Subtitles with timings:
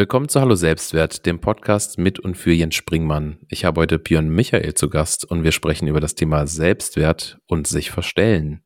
[0.00, 3.38] Willkommen zu Hallo Selbstwert, dem Podcast mit und für Jens Springmann.
[3.48, 7.66] Ich habe heute Björn Michael zu Gast und wir sprechen über das Thema Selbstwert und
[7.66, 8.62] sich verstellen.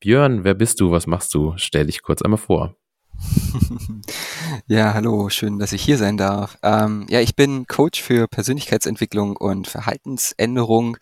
[0.00, 0.90] Björn, wer bist du?
[0.90, 1.54] Was machst du?
[1.58, 2.76] Stell dich kurz einmal vor.
[4.66, 6.58] Ja, hallo, schön, dass ich hier sein darf.
[6.62, 10.96] Ähm, ja, ich bin Coach für Persönlichkeitsentwicklung und Verhaltensänderung,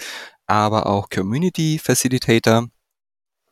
[0.46, 2.68] aber auch Community Facilitator.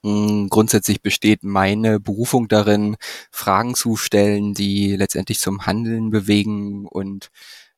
[0.04, 2.96] Hm, grundsätzlich besteht meine Berufung darin,
[3.30, 7.30] Fragen zu stellen, die letztendlich zum Handeln bewegen und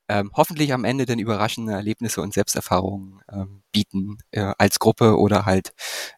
[0.08, 5.46] ähm, hoffentlich am Ende dann überraschende Erlebnisse und Selbsterfahrungen ähm, bieten, äh, als Gruppe oder
[5.46, 5.72] halt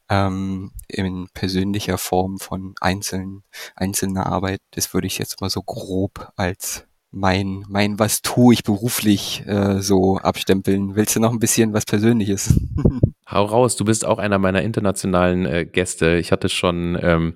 [0.09, 3.45] ähm, in persönlicher Form von einzelnen,
[3.77, 4.61] einzelner Arbeit.
[4.73, 9.81] Das würde ich jetzt mal so grob als mein, mein was tue ich beruflich äh,
[9.81, 10.97] so abstempeln.
[10.97, 12.59] Willst du noch ein bisschen was Persönliches?
[13.31, 16.17] Hau raus, du bist auch einer meiner internationalen äh, Gäste.
[16.17, 17.35] Ich hatte schon ähm,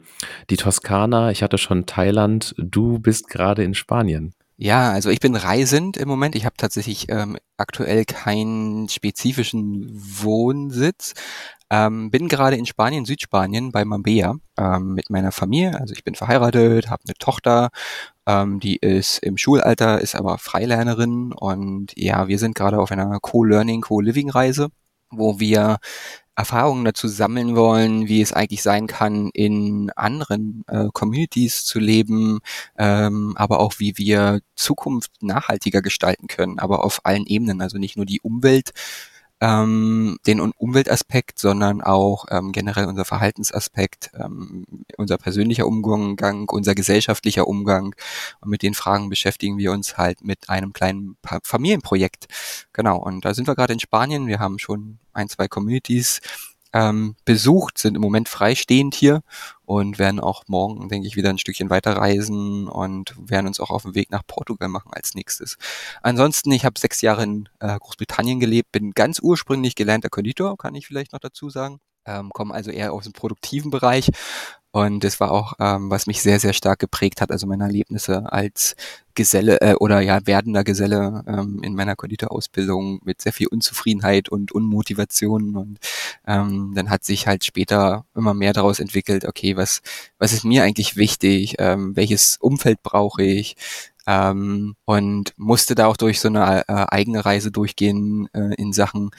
[0.50, 4.34] die Toskana, ich hatte schon Thailand, du bist gerade in Spanien.
[4.60, 6.34] Ja, also ich bin reisend im Moment.
[6.34, 11.14] Ich habe tatsächlich ähm, aktuell keinen spezifischen Wohnsitz.
[11.70, 15.78] Ähm, bin gerade in Spanien, Südspanien, bei Mambea ähm, mit meiner Familie.
[15.78, 17.68] Also ich bin verheiratet, habe eine Tochter,
[18.26, 23.20] ähm, die ist im Schulalter, ist aber Freilernerin und ja, wir sind gerade auf einer
[23.20, 24.70] Co-Learning, Co-Living-Reise
[25.10, 25.78] wo wir
[26.38, 32.38] Erfahrungen dazu sammeln wollen, wie es eigentlich sein kann, in anderen äh, Communities zu leben,
[32.78, 37.96] ähm, aber auch wie wir Zukunft nachhaltiger gestalten können, aber auf allen Ebenen, also nicht
[37.96, 38.70] nur die Umwelt
[39.40, 44.64] ähm, den Umweltaspekt, sondern auch ähm, generell unser Verhaltensaspekt, ähm,
[44.96, 47.94] unser persönlicher Umgang, unser gesellschaftlicher Umgang.
[48.40, 52.26] Und mit den Fragen beschäftigen wir uns halt mit einem kleinen Familienprojekt.
[52.72, 54.26] Genau, und da sind wir gerade in Spanien.
[54.26, 56.20] Wir haben schon ein, zwei Communities
[56.72, 59.22] ähm, besucht, sind im Moment freistehend hier
[59.64, 63.70] und werden auch morgen, denke ich, wieder ein Stückchen weiter reisen und werden uns auch
[63.70, 65.56] auf den Weg nach Portugal machen als nächstes.
[66.02, 70.74] Ansonsten, ich habe sechs Jahre in äh, Großbritannien gelebt, bin ganz ursprünglich gelernter Konditor, kann
[70.74, 71.80] ich vielleicht noch dazu sagen.
[72.06, 74.10] Ähm, komme also eher aus dem produktiven Bereich
[74.86, 78.32] und das war auch, ähm, was mich sehr, sehr stark geprägt hat, also meine Erlebnisse
[78.32, 78.76] als
[79.14, 84.52] Geselle äh, oder ja werdender Geselle ähm, in meiner Konditorausbildung mit sehr viel Unzufriedenheit und
[84.52, 85.56] Unmotivation.
[85.56, 85.78] Und
[86.26, 89.82] ähm, dann hat sich halt später immer mehr daraus entwickelt, okay, was,
[90.18, 93.56] was ist mir eigentlich wichtig, ähm, welches Umfeld brauche ich,
[94.06, 99.10] ähm, und musste da auch durch so eine äh, eigene Reise durchgehen äh, in Sachen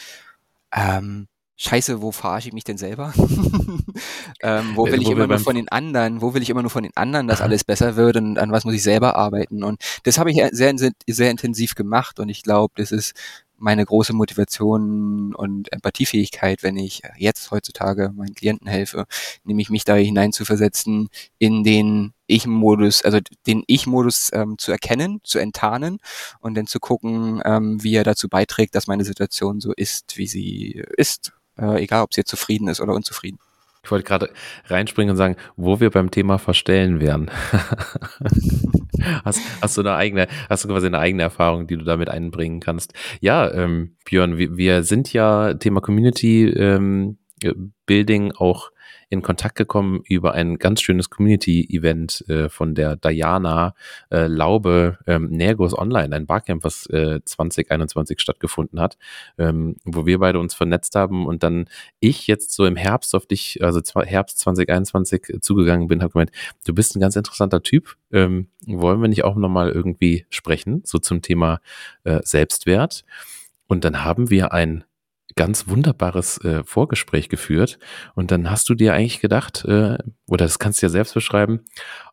[0.75, 1.28] ähm,
[1.62, 3.14] Scheiße, wo verarsche ich mich denn selber?
[4.42, 6.84] ähm, wo will ich immer nur von den anderen, wo will ich immer nur von
[6.84, 9.62] den anderen, dass alles besser wird und an was muss ich selber arbeiten?
[9.66, 13.14] Und das habe ich sehr, sehr intensiv gemacht und ich glaube, das ist
[13.58, 19.06] meine große Motivation und Empathiefähigkeit, wenn ich jetzt heutzutage meinen Klienten helfe,
[19.44, 21.09] nämlich mich da hinein zu versetzen
[21.40, 26.00] in den Ich-Modus, also den Ich-Modus ähm, zu erkennen, zu enttarnen
[26.40, 30.28] und dann zu gucken, ähm, wie er dazu beiträgt, dass meine Situation so ist, wie
[30.28, 33.40] sie ist äh, egal ob sie zufrieden ist oder unzufrieden.
[33.84, 34.30] Ich wollte gerade
[34.68, 37.31] reinspringen und sagen, wo wir beim Thema Verstellen wären.
[39.24, 42.59] hast, hast, du eine eigene, hast du quasi eine eigene Erfahrung, die du damit einbringen
[42.59, 42.94] kannst?
[43.22, 47.18] Ja, ähm, Björn, wir, wir sind ja Thema Community ähm,
[47.86, 48.72] Building auch
[49.09, 53.74] in Kontakt gekommen über ein ganz schönes Community-Event äh, von der Diana
[54.12, 58.98] äh, Laube ähm, Nergos Online, ein Barcamp, was äh, 2021 stattgefunden hat,
[59.38, 61.66] ähm, wo wir beide uns vernetzt haben und dann
[62.00, 66.31] ich jetzt so im Herbst auf dich, also Herbst 2021 zugegangen bin, habe gemeint,
[66.66, 71.00] du bist ein ganz interessanter Typ, ähm, wollen wir nicht auch nochmal irgendwie sprechen, so
[71.00, 71.62] zum Thema
[72.03, 73.03] äh, Selbstwert.
[73.68, 74.84] Und dann haben wir ein
[75.39, 77.79] ganz wunderbares äh, Vorgespräch geführt
[78.13, 81.61] und dann hast du dir eigentlich gedacht, äh, oder das kannst du ja selbst beschreiben,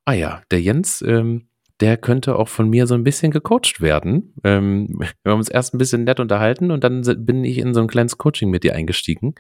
[0.05, 1.49] ah ja, der Jens, ähm,
[1.81, 4.33] der könnte auch von mir so ein bisschen gecoacht werden.
[4.45, 4.89] Ähm,
[5.25, 7.89] wir haben uns erst ein bisschen nett unterhalten und dann bin ich in so ein
[7.89, 9.35] kleines Coaching mit dir eingestiegen.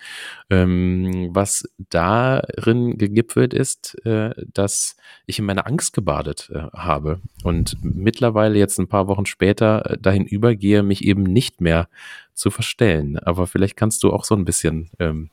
[0.50, 4.96] Ähm, was darin gegipfelt ist, äh, dass
[5.26, 9.96] ich in meiner Angst gebadet äh, habe und mittlerweile jetzt ein paar Wochen später äh,
[9.96, 11.88] dahin übergehe, mich eben nicht mehr
[12.36, 13.18] zu verstellen.
[13.18, 15.30] Aber vielleicht kannst du auch so ein bisschen ähm,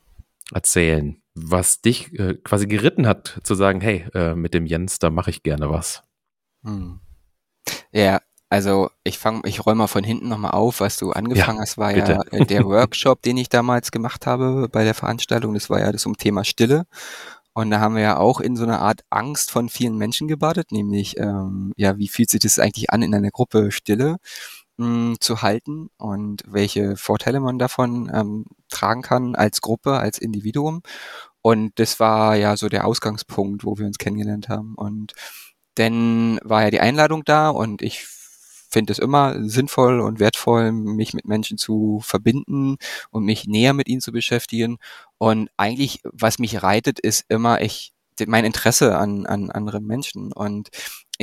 [0.52, 5.10] erzählen, was dich äh, quasi geritten hat, zu sagen, hey, äh, mit dem Jens, da
[5.10, 6.04] mache ich gerne was.
[6.64, 7.00] Hm.
[7.92, 11.62] Ja, also ich fange, ich räume mal von hinten nochmal auf, was du angefangen ja,
[11.64, 12.20] hast, war bitte.
[12.32, 15.54] ja der Workshop, den ich damals gemacht habe bei der Veranstaltung.
[15.54, 16.86] Das war ja das um Thema Stille.
[17.54, 20.72] Und da haben wir ja auch in so einer Art Angst von vielen Menschen gebadet,
[20.72, 24.18] nämlich, ähm, ja, wie fühlt sich das eigentlich an, in einer Gruppe Stille
[24.78, 30.82] mh, zu halten und welche Vorteile man davon ähm, tragen kann als Gruppe, als Individuum.
[31.42, 34.76] Und das war ja so der Ausgangspunkt, wo wir uns kennengelernt haben.
[34.76, 35.14] Und
[35.76, 38.06] dann war ja die Einladung da und ich
[38.74, 42.78] finde es immer sinnvoll und wertvoll, mich mit Menschen zu verbinden
[43.12, 44.78] und mich näher mit ihnen zu beschäftigen.
[45.20, 47.94] Und eigentlich, was mich reitet, ist immer ich
[48.28, 50.32] mein Interesse an, an anderen Menschen.
[50.34, 50.70] Und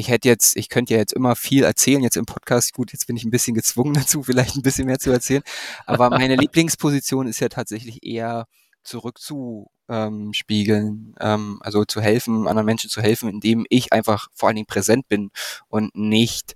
[0.01, 2.73] ich hätte jetzt, ich könnte ja jetzt immer viel erzählen jetzt im Podcast.
[2.73, 5.45] Gut, jetzt bin ich ein bisschen gezwungen dazu, vielleicht ein bisschen mehr zu erzählen.
[5.87, 8.47] Aber meine Lieblingsposition ist ja tatsächlich eher
[8.83, 14.67] zurückzuspiegeln, ähm, also zu helfen, anderen Menschen zu helfen, indem ich einfach vor allen Dingen
[14.67, 15.31] präsent bin
[15.69, 16.55] und nicht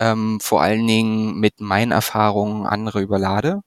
[0.00, 3.60] ähm, vor allen Dingen mit meinen Erfahrungen andere überlade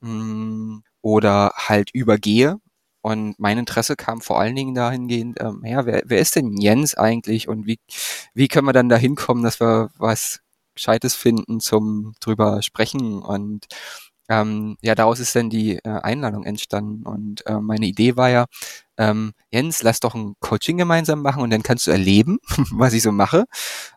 [0.00, 2.58] mh, mm, oder halt übergehe.
[3.04, 6.94] Und mein Interesse kam vor allen Dingen dahingehend, ähm, ja, wer, wer ist denn Jens
[6.94, 7.78] eigentlich und wie,
[8.32, 10.40] wie können wir dann da hinkommen, dass wir was
[10.74, 13.20] Gescheites finden zum drüber sprechen?
[13.20, 13.66] Und
[14.30, 17.06] ähm, ja, daraus ist dann die äh, Einladung entstanden.
[17.06, 18.46] Und äh, meine Idee war ja,
[18.96, 22.38] ähm, Jens, lass doch ein Coaching gemeinsam machen und dann kannst du erleben,
[22.72, 23.44] was ich so mache.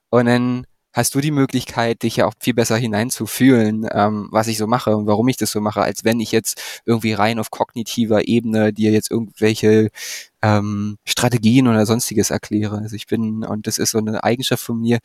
[0.10, 0.68] Und dann
[0.98, 4.98] hast du die Möglichkeit, dich ja auch viel besser hineinzufühlen, ähm, was ich so mache
[4.98, 8.74] und warum ich das so mache, als wenn ich jetzt irgendwie rein auf kognitiver Ebene
[8.74, 9.90] dir jetzt irgendwelche
[10.42, 12.80] ähm, Strategien oder sonstiges erkläre.
[12.80, 14.98] Also ich bin, und das ist so eine Eigenschaft von mir,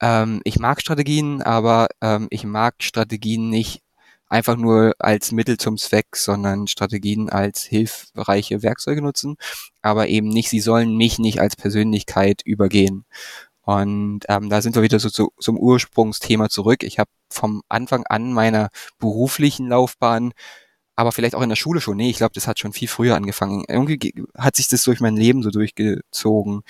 [0.00, 3.82] ähm, ich mag Strategien, aber ähm, ich mag Strategien nicht
[4.28, 9.36] einfach nur als Mittel zum Zweck, sondern Strategien als hilfreiche Werkzeuge nutzen,
[9.80, 13.06] aber eben nicht, sie sollen mich nicht als Persönlichkeit übergehen.
[13.68, 16.82] Und ähm, da sind wir wieder so zu, zum Ursprungsthema zurück.
[16.82, 20.32] Ich habe vom Anfang an meiner beruflichen Laufbahn,
[20.96, 23.14] aber vielleicht auch in der Schule schon, nee, ich glaube, das hat schon viel früher
[23.14, 23.64] angefangen.
[23.68, 26.62] Irgendwie hat sich das durch mein Leben so durchgezogen,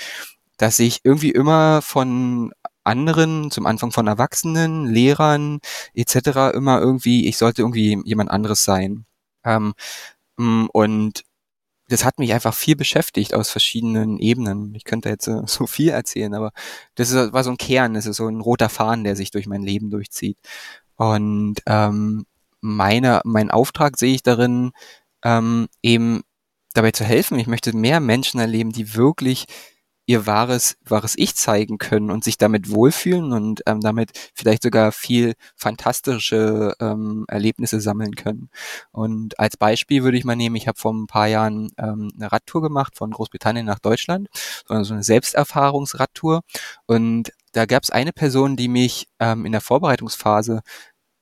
[0.57, 2.53] dass ich irgendwie immer von
[2.83, 5.61] anderen, zum Anfang von Erwachsenen, Lehrern
[5.95, 6.53] etc.
[6.53, 9.07] immer irgendwie, ich sollte irgendwie jemand anderes sein.
[9.45, 9.75] Ähm,
[10.37, 11.23] mm, und
[11.89, 14.75] das hat mich einfach viel beschäftigt aus verschiedenen Ebenen.
[14.75, 16.53] Ich könnte jetzt so viel erzählen, aber
[16.95, 19.47] das ist, war so ein Kern, das ist so ein roter Faden, der sich durch
[19.47, 20.39] mein Leben durchzieht.
[20.97, 22.27] Und ähm,
[22.61, 24.73] meine, mein Auftrag sehe ich darin,
[25.23, 26.23] ähm, eben
[26.75, 27.39] dabei zu helfen.
[27.39, 29.47] Ich möchte mehr Menschen erleben, die wirklich
[30.09, 34.91] ihr wahres, wahres Ich zeigen können und sich damit wohlfühlen und ähm, damit vielleicht sogar
[34.91, 38.49] viel fantastische ähm, Erlebnisse sammeln können.
[38.91, 42.33] Und als Beispiel würde ich mal nehmen, ich habe vor ein paar Jahren ähm, eine
[42.33, 44.29] Radtour gemacht von Großbritannien nach Deutschland,
[44.67, 46.41] so eine Selbsterfahrungsradtour.
[46.87, 50.63] Und da gab es eine Person, die mich ähm, in der Vorbereitungsphase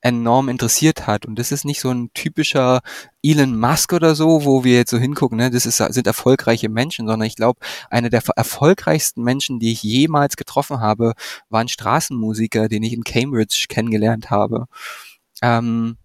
[0.07, 1.27] enorm interessiert hat.
[1.27, 2.81] Und das ist nicht so ein typischer
[3.23, 5.51] Elon Musk oder so, wo wir jetzt so hingucken, ne?
[5.51, 7.59] das ist, sind erfolgreiche Menschen, sondern ich glaube,
[7.91, 11.15] einer der erfolgreichsten Menschen, die ich jemals getroffen habe,
[11.49, 14.67] war ein Straßenmusiker, den ich in Cambridge kennengelernt habe.
[15.43, 15.97] Ähm,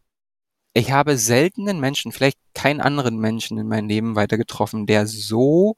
[0.73, 5.75] ich habe seltenen Menschen, vielleicht keinen anderen Menschen in meinem Leben weiter getroffen, der so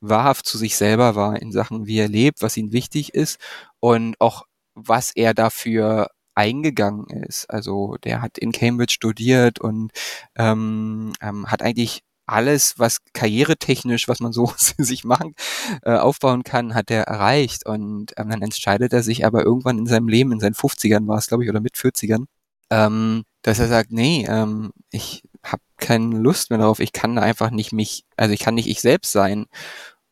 [0.00, 3.40] wahrhaft zu sich selber war in Sachen, wie er lebt, was ihm wichtig ist
[3.80, 4.44] und auch
[4.74, 7.48] was er dafür eingegangen ist.
[7.50, 9.92] Also der hat in Cambridge studiert und
[10.36, 15.34] ähm, ähm, hat eigentlich alles, was karrieretechnisch, was man so sich machen,
[15.82, 17.66] äh, aufbauen kann, hat er erreicht.
[17.66, 21.18] Und ähm, dann entscheidet er sich aber irgendwann in seinem Leben, in seinen 50ern war
[21.18, 22.24] es, glaube ich, oder mit 40ern,
[22.70, 27.50] ähm, dass er sagt, nee, ähm, ich habe keine Lust mehr darauf, ich kann einfach
[27.50, 29.46] nicht mich, also ich kann nicht ich selbst sein.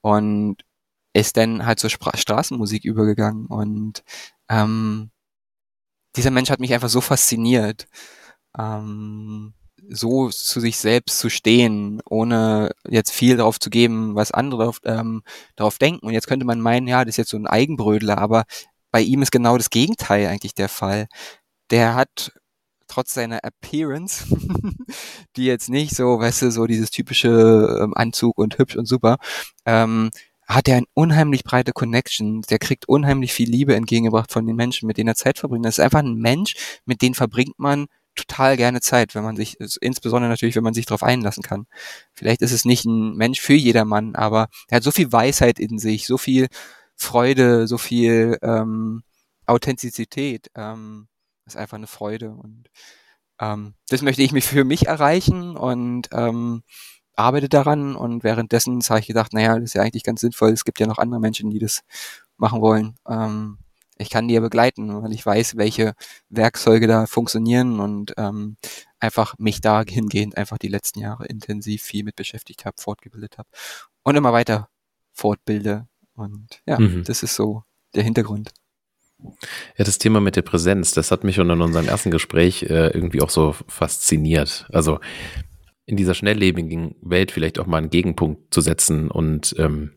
[0.02, 0.64] Und
[1.14, 4.02] ist dann halt zur Spra Straßenmusik übergegangen und
[4.48, 5.11] ähm,
[6.16, 7.86] dieser Mensch hat mich einfach so fasziniert,
[8.58, 9.54] ähm,
[9.88, 14.80] so zu sich selbst zu stehen, ohne jetzt viel darauf zu geben, was andere darauf,
[14.84, 15.22] ähm,
[15.56, 16.06] darauf denken.
[16.06, 18.44] Und jetzt könnte man meinen, ja, das ist jetzt so ein Eigenbrödler, aber
[18.90, 21.08] bei ihm ist genau das Gegenteil eigentlich der Fall.
[21.70, 22.32] Der hat
[22.88, 24.26] trotz seiner Appearance,
[25.36, 29.16] die jetzt nicht so, weißt du, so dieses typische ähm, Anzug und hübsch und super,
[29.64, 30.10] ähm,
[30.54, 32.42] hat er eine unheimlich breite Connection.
[32.42, 35.64] Der kriegt unheimlich viel Liebe entgegengebracht von den Menschen, mit denen er Zeit verbringt.
[35.64, 36.54] Das ist einfach ein Mensch,
[36.84, 40.86] mit dem verbringt man total gerne Zeit, wenn man sich, insbesondere natürlich, wenn man sich
[40.86, 41.66] darauf einlassen kann.
[42.14, 45.78] Vielleicht ist es nicht ein Mensch für jedermann, aber er hat so viel Weisheit in
[45.78, 46.48] sich, so viel
[46.94, 49.02] Freude, so viel ähm,
[49.46, 50.50] Authentizität.
[50.54, 51.08] Ähm,
[51.46, 52.68] ist einfach eine Freude und
[53.40, 56.62] ähm, das möchte ich mich für mich erreichen und ähm,
[57.14, 60.50] arbeite daran und währenddessen habe ich gedacht, naja, das ist ja eigentlich ganz sinnvoll.
[60.50, 61.82] Es gibt ja noch andere Menschen, die das
[62.36, 62.94] machen wollen.
[63.08, 63.58] Ähm,
[63.98, 65.94] ich kann die ja begleiten, weil ich weiß, welche
[66.28, 68.56] Werkzeuge da funktionieren und ähm,
[68.98, 73.48] einfach mich da hingehend einfach die letzten Jahre intensiv viel mit beschäftigt habe, fortgebildet habe
[74.02, 74.68] und immer weiter
[75.12, 75.86] fortbilde.
[76.14, 77.04] Und ja, mhm.
[77.04, 77.64] das ist so
[77.94, 78.52] der Hintergrund.
[79.76, 82.88] Ja, das Thema mit der Präsenz, das hat mich schon in unserem ersten Gespräch äh,
[82.88, 84.66] irgendwie auch so fasziniert.
[84.72, 84.98] Also
[85.92, 89.90] in dieser schnelllebigen Welt vielleicht auch mal einen Gegenpunkt zu setzen und ähm,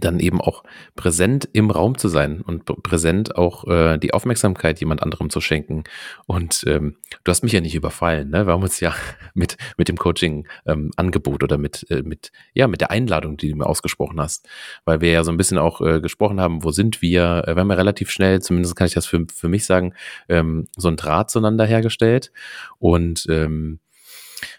[0.00, 0.64] dann eben auch
[0.96, 5.84] präsent im Raum zu sein und präsent auch äh, die Aufmerksamkeit jemand anderem zu schenken.
[6.26, 8.48] Und ähm, du hast mich ja nicht überfallen, ne?
[8.48, 8.96] Wir haben uns ja
[9.34, 13.56] mit, mit dem Coaching-Angebot ähm, oder mit, äh, mit, ja, mit der Einladung, die du
[13.56, 14.48] mir ausgesprochen hast,
[14.84, 17.44] weil wir ja so ein bisschen auch äh, gesprochen haben, wo sind wir?
[17.46, 19.94] Äh, wir haben ja relativ schnell, zumindest kann ich das für, für mich sagen,
[20.28, 22.32] ähm, so ein Draht zueinander hergestellt.
[22.80, 23.78] Und ähm,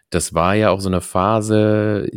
[0.09, 2.09] das war ja auch so eine Phase,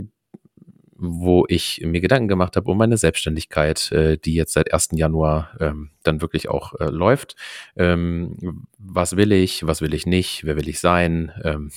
[0.98, 4.90] wo ich mir Gedanken gemacht habe um meine Selbstständigkeit, äh, die jetzt seit 1.
[4.92, 7.36] Januar ähm, dann wirklich auch äh, läuft.
[7.76, 11.32] Ähm, was will ich, was will ich nicht, wer will ich sein?
[11.44, 11.70] Ähm,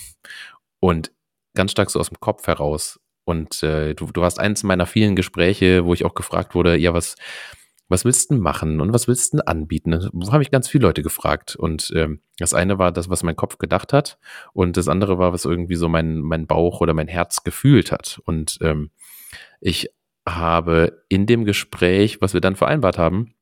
[0.80, 1.12] und
[1.54, 3.00] ganz stark so aus dem Kopf heraus.
[3.24, 6.94] Und äh, du, du warst eins meiner vielen Gespräche, wo ich auch gefragt wurde, ja,
[6.94, 7.16] was,
[7.92, 10.10] was willst du machen und was willst du anbieten?
[10.14, 11.56] Wo habe ich ganz viele Leute gefragt.
[11.56, 14.18] Und ähm, das eine war das, was mein Kopf gedacht hat,
[14.54, 18.22] und das andere war, was irgendwie so mein, mein Bauch oder mein Herz gefühlt hat.
[18.26, 18.92] Und ähm,
[19.60, 19.90] ich
[20.28, 23.34] habe in dem Gespräch, was wir dann vereinbart haben,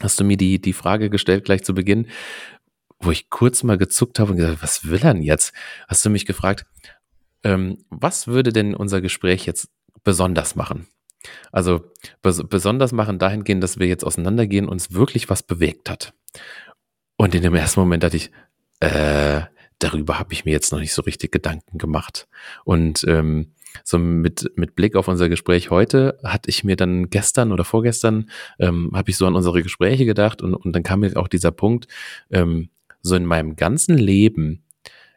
[0.00, 2.06] hast du mir die, die Frage gestellt gleich zu Beginn,
[3.00, 5.52] wo ich kurz mal gezuckt habe und gesagt, was will er denn jetzt?
[5.88, 6.64] Hast du mich gefragt,
[7.42, 9.68] ähm, was würde denn unser Gespräch jetzt
[10.04, 10.86] besonders machen?
[11.52, 11.84] Also
[12.22, 16.14] bes besonders machen dahingehend, dass wir jetzt auseinandergehen, uns wirklich was bewegt hat.
[17.16, 18.30] Und in dem ersten Moment dachte ich,
[18.80, 19.42] äh,
[19.78, 22.28] darüber habe ich mir jetzt noch nicht so richtig Gedanken gemacht.
[22.64, 23.52] Und ähm,
[23.82, 28.30] so mit, mit Blick auf unser Gespräch heute hatte ich mir dann gestern oder vorgestern,
[28.58, 31.50] ähm, habe ich so an unsere Gespräche gedacht und, und dann kam mir auch dieser
[31.50, 31.88] Punkt,
[32.30, 32.70] ähm,
[33.02, 34.64] so in meinem ganzen Leben,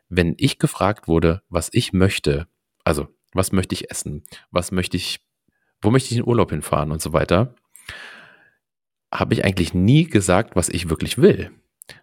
[0.10, 2.48] wenn ich gefragt wurde, was ich möchte,
[2.84, 5.20] also was möchte ich essen, was möchte ich,
[5.82, 7.56] wo möchte ich in Urlaub hinfahren und so weiter,
[9.14, 11.52] habe ich eigentlich nie gesagt, was ich wirklich will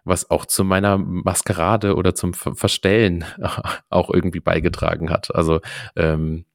[0.03, 3.25] was auch zu meiner Maskerade oder zum Verstellen
[3.89, 5.33] auch irgendwie beigetragen hat.
[5.33, 5.61] Also
[5.95, 6.45] ähm,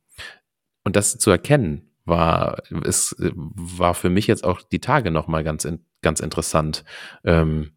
[0.85, 5.45] und das zu erkennen war es war für mich jetzt auch die Tage noch mal
[5.45, 5.69] ganz
[6.03, 6.85] ganz interessant.
[7.25, 7.73] Ähm,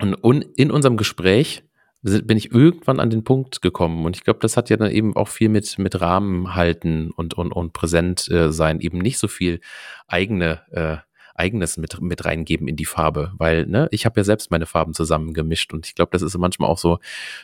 [0.00, 1.62] und in unserem Gespräch
[2.04, 5.16] bin ich irgendwann an den Punkt gekommen und ich glaube, das hat ja dann eben
[5.16, 9.26] auch viel mit mit Rahmen halten und und und präsent äh, sein, eben nicht so
[9.26, 9.60] viel
[10.06, 10.98] eigene äh,
[11.34, 14.94] eigenes mit, mit reingeben in die Farbe, weil ne, ich habe ja selbst meine Farben
[14.94, 16.98] zusammengemischt und ich glaube, das ist manchmal auch so,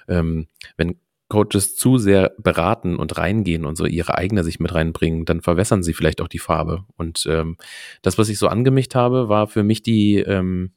[0.08, 0.96] ähm, wenn
[1.30, 5.82] Coaches zu sehr beraten und reingehen und so ihre eigene sich mit reinbringen, dann verwässern
[5.82, 6.84] sie vielleicht auch die Farbe.
[6.96, 7.56] Und ähm,
[8.02, 10.72] das, was ich so angemischt habe, war für mich die, ähm,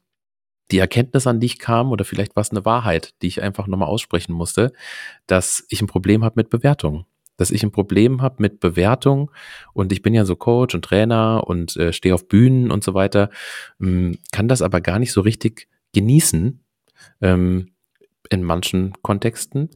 [0.70, 3.66] die Erkenntnis, an die ich kam, oder vielleicht war es eine Wahrheit, die ich einfach
[3.66, 4.72] nochmal aussprechen musste,
[5.26, 7.04] dass ich ein Problem habe mit Bewertungen
[7.36, 9.30] dass ich ein Problem habe mit Bewertung
[9.72, 12.94] und ich bin ja so Coach und Trainer und äh, stehe auf Bühnen und so
[12.94, 13.30] weiter,
[13.80, 16.60] ähm, kann das aber gar nicht so richtig genießen
[17.20, 17.72] ähm,
[18.30, 19.70] in manchen Kontexten,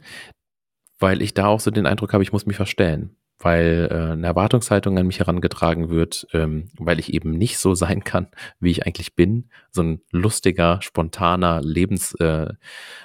[0.98, 4.26] weil ich da auch so den Eindruck habe, ich muss mich verstellen weil äh, eine
[4.26, 8.28] Erwartungshaltung an mich herangetragen wird, ähm, weil ich eben nicht so sein kann,
[8.58, 9.48] wie ich eigentlich bin.
[9.70, 12.52] So ein lustiger, spontaner, lebens, äh,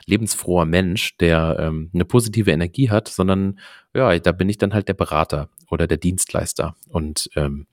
[0.06, 3.60] lebensfroher Mensch, der ähm, eine positive Energie hat, sondern
[3.94, 6.76] ja, da bin ich dann halt der Berater oder der Dienstleister.
[6.90, 7.68] Und ähm,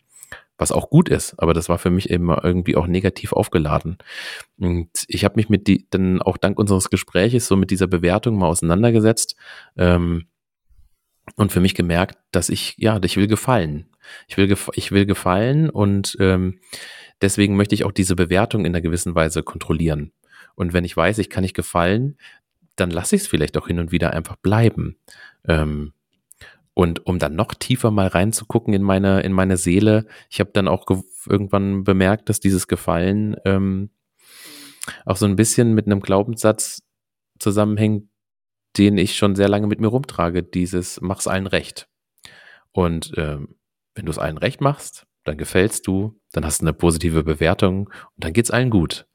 [0.60, 3.96] was auch gut ist, aber das war für mich eben irgendwie auch negativ aufgeladen.
[4.58, 8.36] Und ich habe mich mit die dann auch dank unseres Gespräches so mit dieser Bewertung
[8.36, 9.36] mal auseinandergesetzt.
[9.78, 10.26] Ähm,
[11.36, 13.86] und für mich gemerkt, dass ich, ja, ich will gefallen.
[14.28, 16.58] Ich will, gef ich will gefallen und ähm,
[17.20, 20.12] deswegen möchte ich auch diese Bewertung in einer gewissen Weise kontrollieren.
[20.54, 22.16] Und wenn ich weiß, ich kann nicht gefallen,
[22.76, 24.96] dann lasse ich es vielleicht auch hin und wieder einfach bleiben.
[25.46, 25.92] Ähm,
[26.74, 30.68] und um dann noch tiefer mal reinzugucken in meine, in meine Seele, ich habe dann
[30.68, 30.86] auch
[31.26, 33.90] irgendwann bemerkt, dass dieses Gefallen ähm,
[35.04, 36.82] auch so ein bisschen mit einem Glaubenssatz
[37.38, 38.09] zusammenhängt,
[38.76, 41.88] den ich schon sehr lange mit mir rumtrage, dieses mach's allen recht.
[42.72, 43.56] Und ähm,
[43.94, 47.88] wenn du es allen recht machst, dann gefällst du, dann hast du eine positive Bewertung
[47.88, 49.06] und dann geht's allen gut.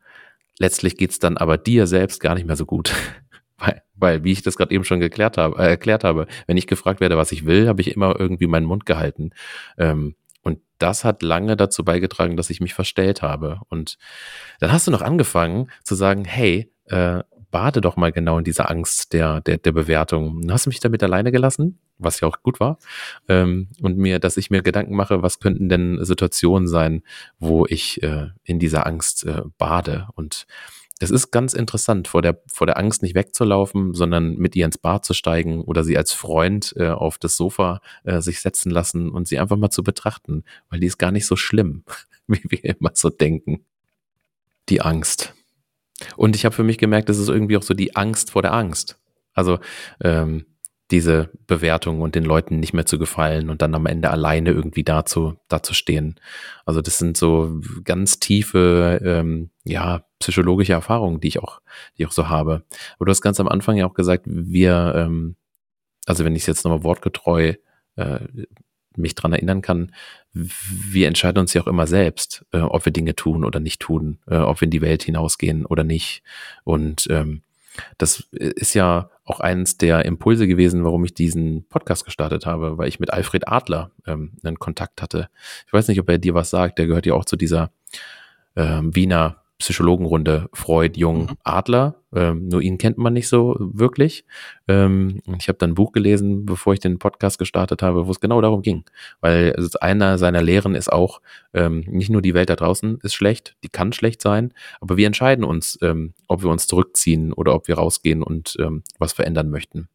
[0.60, 2.94] Letztlich geht's dann aber dir selbst gar nicht mehr so gut.
[3.58, 6.68] weil, weil, wie ich das gerade eben schon geklärt habe, äh, erklärt habe, wenn ich
[6.68, 9.32] gefragt werde, was ich will, habe ich immer irgendwie meinen Mund gehalten.
[9.78, 13.62] Ähm, und das hat lange dazu beigetragen, dass ich mich verstellt habe.
[13.70, 13.98] Und
[14.60, 17.24] dann hast du noch angefangen zu sagen, hey, äh,
[17.56, 20.46] bade doch mal genau in dieser Angst der, der, der Bewertung.
[20.52, 22.80] Hast du mich damit alleine gelassen, was ja auch gut war,
[23.30, 27.02] ähm, und mir, dass ich mir Gedanken mache, was könnten denn Situationen sein,
[27.40, 30.10] wo ich äh, in dieser Angst äh, bade.
[30.16, 30.48] Und
[31.00, 34.78] es ist ganz interessant, vor der, vor der Angst nicht wegzulaufen, sondern mit ihr ins
[34.78, 39.10] Bad zu steigen oder sie als Freund äh, auf das Sofa äh, sich setzen lassen
[39.10, 41.86] und sie einfach mal zu betrachten, weil die ist gar nicht so schlimm,
[42.28, 43.64] wie wir immer so denken.
[44.68, 45.34] Die Angst.
[46.18, 48.54] Und ich habe für mich gemerkt, das ist irgendwie auch so die Angst vor der
[48.54, 49.00] Angst.
[49.34, 49.60] Also
[50.02, 50.46] ähm,
[50.92, 54.84] diese Bewertung und den Leuten nicht mehr zu gefallen und dann am Ende alleine irgendwie
[54.84, 56.20] dazu, dazu stehen.
[56.66, 61.60] Also das sind so ganz tiefe, ähm, ja, psychologische Erfahrungen, die ich auch,
[61.98, 62.64] die ich auch so habe.
[62.98, 65.36] Aber du hast ganz am Anfang ja auch gesagt, wir, ähm,
[66.06, 67.54] also wenn ich es jetzt nochmal wortgetreu
[67.96, 68.20] äh,
[68.96, 69.92] mich dran erinnern kann,
[70.36, 74.20] wir entscheiden uns ja auch immer selbst, äh, ob wir Dinge tun oder nicht tun,
[74.28, 76.24] äh, ob wir in die Welt hinausgehen oder nicht.
[76.66, 77.42] Und ähm,
[77.98, 82.90] das ist ja auch eines der Impulse gewesen, warum ich diesen Podcast gestartet habe, weil
[82.90, 85.30] ich mit Alfred Adler ähm, einen Kontakt hatte.
[85.68, 87.72] Ich weiß nicht, ob er dir was sagt, der gehört ja auch zu dieser
[88.56, 91.38] ähm, Wiener Psychologenrunde Freud, Jung, mhm.
[91.44, 91.96] Adler.
[92.14, 94.26] Ähm, nur ihn kennt man nicht so wirklich.
[94.68, 98.20] Ähm, ich habe dann ein Buch gelesen, bevor ich den Podcast gestartet habe, wo es
[98.20, 98.84] genau darum ging.
[99.22, 101.22] Weil also einer seiner Lehren ist auch,
[101.54, 105.08] ähm, nicht nur die Welt da draußen ist schlecht, die kann schlecht sein, aber wir
[105.08, 109.50] entscheiden uns, ähm, ob wir uns zurückziehen oder ob wir rausgehen und ähm, was verändern
[109.50, 109.88] möchten.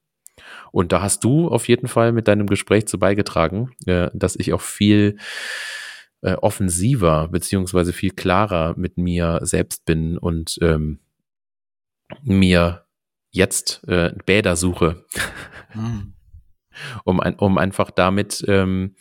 [0.72, 4.52] Und da hast du auf jeden Fall mit deinem Gespräch zu beigetragen, äh, dass ich
[4.52, 5.16] auch viel
[6.22, 11.00] äh, offensiver beziehungsweise viel klarer mit mir selbst bin und ähm,
[12.22, 12.86] mir
[13.30, 15.04] jetzt äh, Bäder suche,
[15.74, 16.14] mhm.
[17.04, 18.96] um, ein, um einfach damit ähm,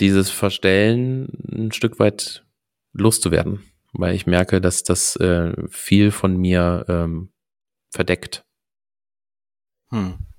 [0.00, 2.46] dieses Verstellen ein Stück weit
[2.92, 3.62] loszuwerden,
[3.92, 7.32] weil ich merke, dass das äh, viel von mir ähm,
[7.90, 8.44] verdeckt.
[9.90, 10.29] Hm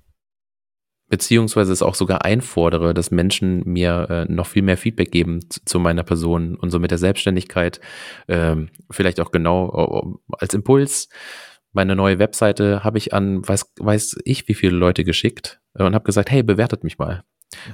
[1.12, 5.78] beziehungsweise es auch sogar einfordere, dass Menschen mir äh, noch viel mehr Feedback geben zu,
[5.78, 7.82] meiner Person und so mit der Selbstständigkeit,
[8.28, 11.10] ähm, vielleicht auch genau als Impuls.
[11.72, 15.94] Meine neue Webseite habe ich an, weiß, weiß ich, wie viele Leute geschickt äh, und
[15.94, 17.24] habe gesagt, hey, bewertet mich mal.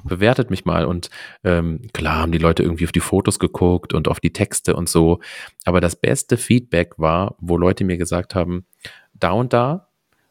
[0.03, 0.85] Bewertet mich mal.
[0.85, 1.09] Und
[1.45, 4.89] ähm, klar haben die Leute irgendwie auf die Fotos geguckt und auf die Texte und
[4.89, 5.21] so.
[5.65, 8.67] Aber das beste Feedback war, wo Leute mir gesagt haben,
[9.15, 9.91] da und da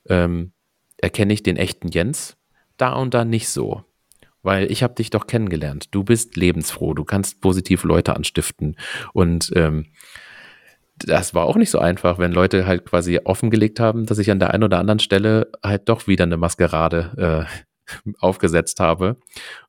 [0.09, 0.51] ähm,
[0.97, 2.37] erkenne ich den echten Jens
[2.77, 3.83] da und da nicht so.
[4.43, 5.87] Weil ich habe dich doch kennengelernt.
[5.91, 8.77] Du bist lebensfroh, du kannst positiv Leute anstiften.
[9.13, 9.87] Und ähm,
[10.99, 14.39] das war auch nicht so einfach, wenn Leute halt quasi offengelegt haben, dass ich an
[14.39, 17.47] der einen oder anderen Stelle halt doch wieder eine Maskerade
[17.97, 19.17] äh, aufgesetzt habe.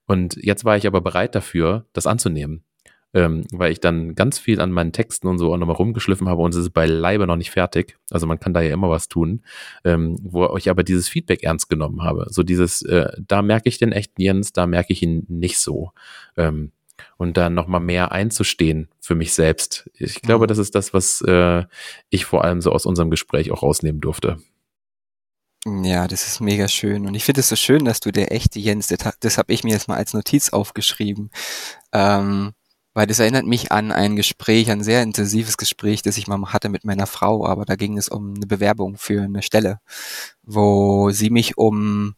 [0.06, 2.64] Und jetzt war ich aber bereit dafür, das anzunehmen
[3.14, 6.42] ähm, weil ich dann ganz viel an meinen Texten und so auch nochmal rumgeschliffen habe
[6.42, 7.96] und es ist beileibe noch nicht fertig.
[8.10, 9.42] Also man kann da ja immer was tun,
[9.84, 12.26] ähm, wo ich aber dieses Feedback ernst genommen habe.
[12.30, 15.92] So dieses, äh, da merke ich den echten Jens, da merke ich ihn nicht so.
[16.36, 16.72] Ähm,
[17.16, 19.88] und dann nochmal mehr einzustehen für mich selbst.
[19.94, 20.48] Ich glaube, mhm.
[20.48, 21.64] das ist das, was äh,
[22.10, 24.38] ich vor allem so aus unserem Gespräch auch rausnehmen durfte.
[25.82, 27.06] Ja, das ist mega schön.
[27.06, 29.64] Und ich finde es so schön, dass du der echte Jens, das, das habe ich
[29.64, 31.30] mir jetzt mal als Notiz aufgeschrieben.
[31.92, 32.52] Ähm,
[32.98, 36.68] weil das erinnert mich an ein Gespräch, ein sehr intensives Gespräch, das ich mal hatte
[36.68, 39.78] mit meiner Frau, aber da ging es um eine Bewerbung für eine Stelle,
[40.42, 42.16] wo sie mich um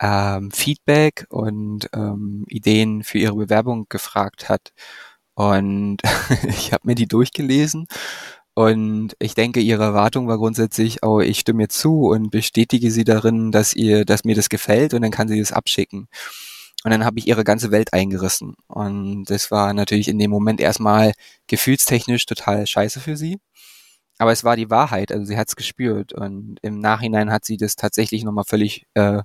[0.00, 4.72] ähm, Feedback und ähm, Ideen für ihre Bewerbung gefragt hat.
[5.34, 5.98] Und
[6.48, 7.86] ich habe mir die durchgelesen
[8.54, 13.04] und ich denke, ihre Erwartung war grundsätzlich, oh, ich stimme ihr zu und bestätige sie
[13.04, 16.08] darin, dass ihr, dass mir das gefällt und dann kann sie das abschicken.
[16.84, 18.54] Und dann habe ich ihre ganze Welt eingerissen.
[18.66, 21.12] Und das war natürlich in dem Moment erstmal
[21.46, 23.38] gefühlstechnisch total scheiße für sie.
[24.18, 26.12] Aber es war die Wahrheit, also sie hat es gespürt.
[26.12, 29.22] Und im Nachhinein hat sie das tatsächlich nochmal völlig äh,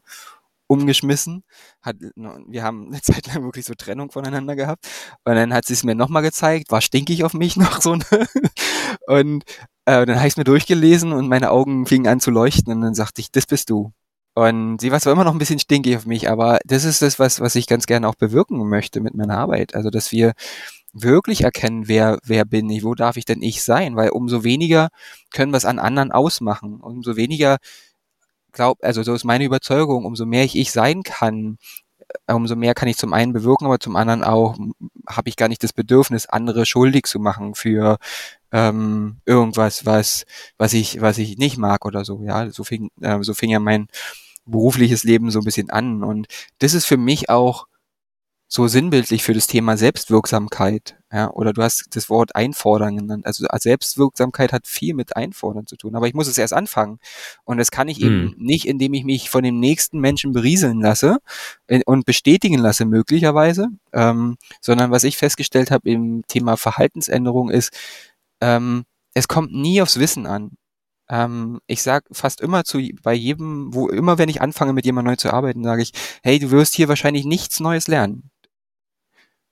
[0.67, 1.43] umgeschmissen.
[1.81, 4.87] Hat, wir haben eine Zeit lang wirklich so Trennung voneinander gehabt.
[5.23, 7.95] Und dann hat sie es mir nochmal gezeigt, war stinkig auf mich noch so.
[7.95, 8.27] Ne?
[9.07, 9.43] Und
[9.85, 12.73] äh, dann habe ich es mir durchgelesen und meine Augen fingen an zu leuchten.
[12.73, 13.93] Und dann sagte ich, das bist du.
[14.37, 17.17] Und sie war zwar immer noch ein bisschen stinkig auf mich, aber das ist das,
[17.17, 19.73] was, was ich ganz gerne auch bewirken möchte mit meiner Arbeit.
[19.73, 20.33] Also, dass wir
[20.93, 23.95] wirklich erkennen, wer, wer bin ich, wo darf ich denn ich sein?
[23.95, 24.89] Weil umso weniger
[25.33, 26.81] können wir es an anderen ausmachen.
[26.81, 27.57] Umso weniger
[28.51, 31.57] glaub, also so ist meine Überzeugung, umso mehr ich ich sein kann,
[32.27, 34.55] äh, umso mehr kann ich zum einen bewirken, aber zum anderen auch
[35.09, 37.97] habe ich gar nicht das Bedürfnis, andere schuldig zu machen für
[38.51, 40.25] ähm, irgendwas, was
[40.59, 42.21] was ich was ich nicht mag oder so.
[42.23, 43.87] Ja, so fing äh, so fing ja mein
[44.47, 46.03] berufliches Leben so ein bisschen an.
[46.03, 46.27] Und
[46.59, 47.67] das ist für mich auch
[48.49, 50.97] so sinnbildlich für das Thema Selbstwirksamkeit.
[51.11, 53.25] Ja, oder du hast das Wort einfordern genannt.
[53.25, 55.95] Also Selbstwirksamkeit hat viel mit einfordern zu tun.
[55.95, 56.99] Aber ich muss es erst anfangen.
[57.43, 58.05] Und das kann ich hm.
[58.05, 61.19] eben nicht, indem ich mich von dem nächsten Menschen berieseln lasse
[61.67, 67.71] äh, und bestätigen lasse möglicherweise, ähm, sondern was ich festgestellt habe im Thema Verhaltensänderung ist,
[68.41, 70.51] ähm, es kommt nie aufs Wissen an.
[71.09, 75.11] Ähm, ich sag fast immer zu bei jedem, wo immer wenn ich anfange mit jemandem
[75.11, 75.91] neu zu arbeiten, sage ich,
[76.23, 78.31] hey, du wirst hier wahrscheinlich nichts Neues lernen.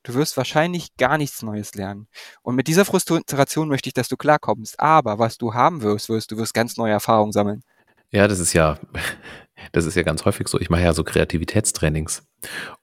[0.04, 2.08] Du wirst wahrscheinlich gar nichts Neues lernen.
[2.44, 4.80] Und mit dieser Frustration möchte ich, dass du klarkommst.
[4.80, 7.64] Aber was du haben wirst, wirst du wirst ganz neue Erfahrungen sammeln.
[8.12, 8.78] Ja, das ist ja
[9.72, 10.60] das ist ja ganz häufig so.
[10.60, 12.24] Ich mache ja so Kreativitätstrainings.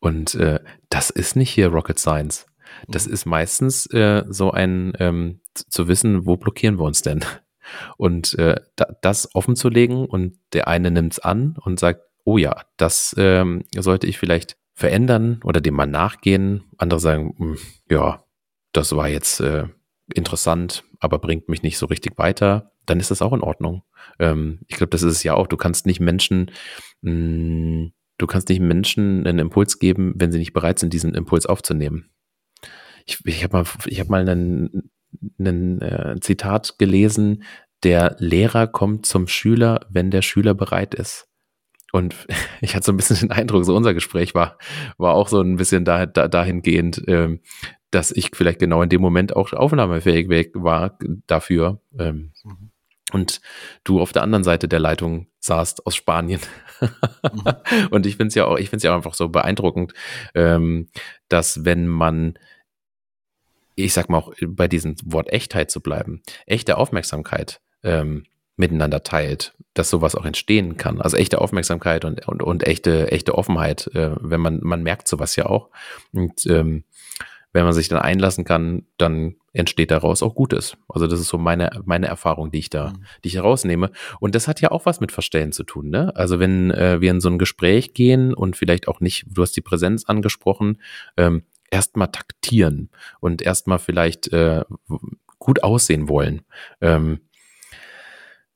[0.00, 2.46] Und äh, das ist nicht hier Rocket Science.
[2.88, 3.12] Das mhm.
[3.12, 7.24] ist meistens äh, so ein ähm, zu wissen, wo blockieren wir uns denn?
[7.96, 12.03] Und äh, da, das offen zu legen und der eine nimmt es an und sagt,
[12.25, 16.64] oh ja, das ähm, sollte ich vielleicht verändern oder dem mal nachgehen.
[16.79, 17.59] Andere sagen, mh, hm,
[17.90, 18.25] ja,
[18.72, 19.66] das war jetzt äh,
[20.14, 23.83] interessant, aber bringt mich nicht so richtig weiter, dann ist das auch in Ordnung.
[24.18, 25.46] Ähm, ich glaube, das ist es ja auch.
[25.46, 26.51] Du kannst nicht Menschen,
[27.03, 31.14] mh, hm, du kannst nicht Menschen einen Impuls geben, wenn sie nicht bereit sind, diesen
[31.14, 32.11] Impuls aufzunehmen.
[33.05, 34.91] Ich, ich habe mal, ich hab mal einen,
[35.38, 37.44] einen äh, Zitat gelesen,
[37.83, 41.29] der Lehrer kommt zum Schüler, wenn der Schüler bereit ist.
[41.92, 42.14] Und
[42.61, 44.59] ich hatte so ein bisschen den Eindruck, so unser Gespräch war,
[44.98, 47.40] war auch so ein bisschen da, da, dahingehend, ähm,
[47.90, 51.81] dass ich vielleicht genau in dem Moment auch aufnahmefähig war dafür.
[51.98, 52.70] Ähm, mhm.
[53.12, 53.42] Und
[53.85, 56.40] du auf der anderen Seite der Leitung saßt aus Spanien.
[56.81, 57.42] mhm.
[57.90, 59.92] Und ich finde es ja auch, ich finde es ja auch einfach so beeindruckend,
[60.35, 60.88] ähm,
[61.29, 62.38] dass wenn man
[63.74, 68.24] ich sag mal auch bei diesem Wort Echtheit zu bleiben, echte Aufmerksamkeit ähm,
[68.56, 71.00] miteinander teilt, dass sowas auch entstehen kann.
[71.00, 75.37] Also echte Aufmerksamkeit und, und, und echte, echte Offenheit, äh, wenn man, man merkt sowas
[75.37, 75.70] ja auch.
[76.12, 76.85] Und ähm,
[77.52, 80.76] wenn man sich dann einlassen kann, dann entsteht daraus auch Gutes.
[80.88, 83.04] Also das ist so meine, meine Erfahrung, die ich da, mhm.
[83.22, 83.90] die ich herausnehme.
[84.20, 86.16] Und das hat ja auch was mit Verstellen zu tun, ne?
[86.16, 89.52] Also wenn äh, wir in so ein Gespräch gehen und vielleicht auch nicht, du hast
[89.52, 90.78] die Präsenz angesprochen,
[91.18, 94.62] ähm, erstmal taktieren und erstmal vielleicht äh,
[95.38, 96.42] gut aussehen wollen.
[96.80, 97.20] Ähm,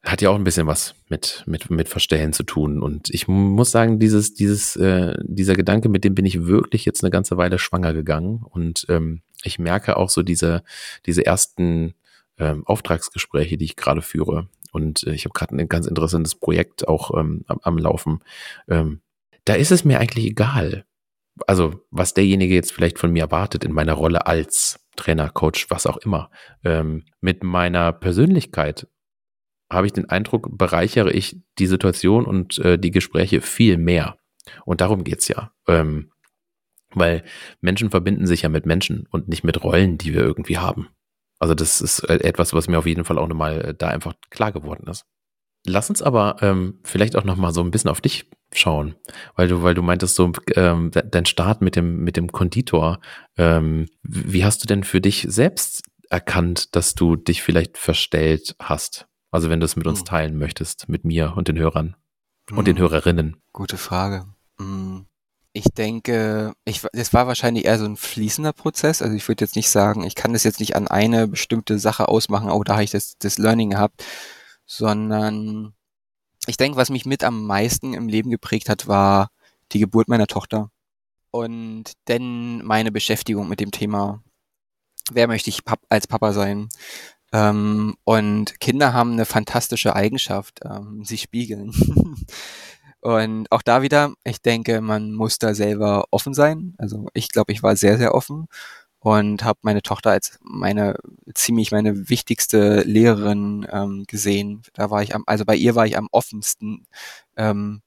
[0.04, 2.80] hat ja auch ein bisschen was mit, mit, mit Verstellen zu tun.
[2.80, 7.02] Und ich muss sagen, dieses, dieses, äh, dieser Gedanke, mit dem bin ich wirklich jetzt
[7.02, 8.44] eine ganze Weile schwanger gegangen.
[8.48, 10.62] Und ähm, ich merke auch so diese,
[11.06, 11.94] diese ersten
[12.38, 14.48] ähm, Auftragsgespräche, die ich gerade führe.
[14.70, 18.20] Und äh, ich habe gerade ein ganz interessantes Projekt auch ähm, am, am Laufen.
[18.68, 19.00] Ähm,
[19.44, 20.84] da ist es mir eigentlich egal,
[21.46, 25.86] also was derjenige jetzt vielleicht von mir erwartet in meiner Rolle als Trainer, Coach, was
[25.86, 26.30] auch immer.
[26.64, 28.88] Ähm, mit meiner Persönlichkeit
[29.70, 34.16] habe ich den Eindruck, bereichere ich die Situation und äh, die Gespräche viel mehr.
[34.64, 35.52] Und darum geht's ja.
[35.66, 36.12] Ähm,
[36.94, 37.24] weil
[37.60, 40.88] Menschen verbinden sich ja mit Menschen und nicht mit Rollen, die wir irgendwie haben.
[41.38, 44.14] Also das ist äh, etwas, was mir auf jeden Fall auch nochmal äh, da einfach
[44.30, 45.04] klar geworden ist.
[45.66, 48.94] Lass uns aber ähm, vielleicht auch noch mal so ein bisschen auf dich schauen,
[49.34, 53.00] weil du, weil du meintest so ähm, dein Start mit dem mit dem Konditor.
[53.36, 59.08] Ähm, wie hast du denn für dich selbst erkannt, dass du dich vielleicht verstellt hast?
[59.30, 60.06] Also wenn du es mit uns hm.
[60.06, 61.96] teilen möchtest, mit mir und den Hörern
[62.50, 62.64] und hm.
[62.64, 63.36] den Hörerinnen.
[63.52, 64.26] Gute Frage.
[64.58, 65.06] Hm.
[65.52, 69.00] Ich denke, ich, das war wahrscheinlich eher so ein fließender Prozess.
[69.00, 72.08] Also ich würde jetzt nicht sagen, ich kann das jetzt nicht an eine bestimmte Sache
[72.08, 74.04] ausmachen, oh, da habe ich das, das Learning gehabt,
[74.66, 75.74] sondern
[76.46, 79.30] ich denke, was mich mit am meisten im Leben geprägt hat, war
[79.72, 80.70] die Geburt meiner Tochter
[81.30, 84.22] und denn meine Beschäftigung mit dem Thema,
[85.12, 86.68] wer möchte ich als Papa sein?
[87.32, 91.72] Ähm, und Kinder haben eine fantastische Eigenschaft, ähm, sie spiegeln.
[93.00, 96.74] und auch da wieder, ich denke, man muss da selber offen sein.
[96.78, 98.46] Also ich glaube, ich war sehr, sehr offen
[99.06, 100.96] und habe meine Tochter als meine
[101.32, 104.62] ziemlich meine wichtigste Lehrerin ähm, gesehen.
[104.74, 106.88] Da war ich am, also bei ihr war ich am offensten
[107.36, 107.82] ähm,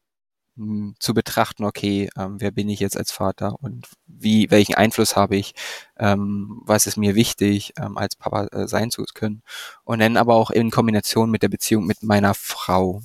[0.99, 5.35] zu betrachten, okay, ähm, wer bin ich jetzt als Vater und wie, welchen Einfluss habe
[5.37, 5.53] ich,
[5.97, 9.41] ähm, was ist mir wichtig, ähm, als Papa äh, sein zu können.
[9.83, 13.01] Und dann aber auch in Kombination mit der Beziehung mit meiner Frau.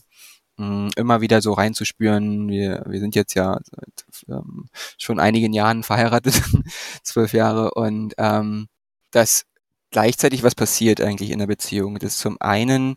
[0.56, 2.48] Mm, immer wieder so reinzuspüren.
[2.48, 4.66] Wir, wir sind jetzt ja seit ähm,
[4.98, 6.40] schon einigen Jahren verheiratet,
[7.02, 8.68] zwölf Jahre, und ähm,
[9.10, 9.46] dass
[9.90, 11.98] gleichzeitig was passiert eigentlich in der Beziehung.
[11.98, 12.96] Das zum einen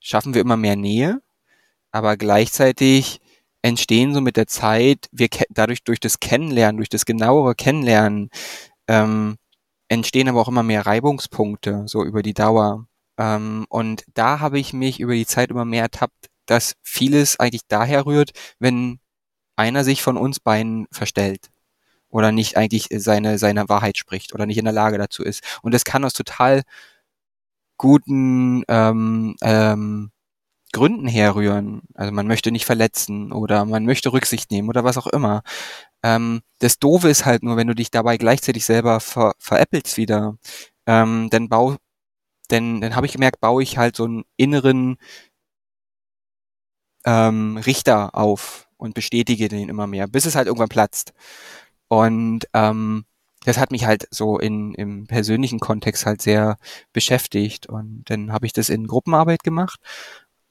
[0.00, 1.22] schaffen wir immer mehr Nähe,
[1.92, 3.20] aber gleichzeitig
[3.62, 8.30] entstehen so mit der Zeit, wir dadurch durch das Kennenlernen, durch das genauere Kennenlernen,
[8.88, 9.36] ähm,
[9.88, 12.86] entstehen aber auch immer mehr Reibungspunkte, so über die Dauer.
[13.18, 17.62] Ähm, und da habe ich mich über die Zeit immer mehr ertappt, dass vieles eigentlich
[17.68, 18.98] daher rührt, wenn
[19.56, 21.50] einer sich von uns beiden verstellt
[22.08, 25.42] oder nicht eigentlich seine, seine Wahrheit spricht oder nicht in der Lage dazu ist.
[25.62, 26.62] Und das kann aus total
[27.78, 30.12] guten ähm, ähm,
[30.72, 31.82] Gründen herrühren.
[31.94, 35.42] Also man möchte nicht verletzen oder man möchte Rücksicht nehmen oder was auch immer.
[36.02, 40.36] Ähm, das Doofe ist halt nur, wenn du dich dabei gleichzeitig selber ver veräppelst wieder,
[40.86, 41.76] ähm, dann bau,
[42.50, 44.96] denn dann habe ich gemerkt, baue ich halt so einen inneren
[47.04, 51.12] ähm, Richter auf und bestätige den immer mehr, bis es halt irgendwann platzt.
[51.88, 53.04] Und ähm,
[53.44, 56.56] das hat mich halt so in, im persönlichen Kontext halt sehr
[56.92, 57.66] beschäftigt.
[57.66, 59.80] Und dann habe ich das in Gruppenarbeit gemacht.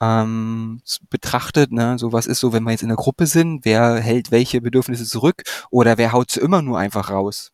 [0.02, 3.98] ähm, betrachtet, ne, so was ist so, wenn wir jetzt in der Gruppe sind, wer
[4.00, 7.52] hält welche Bedürfnisse zurück oder wer haut sie immer nur einfach raus?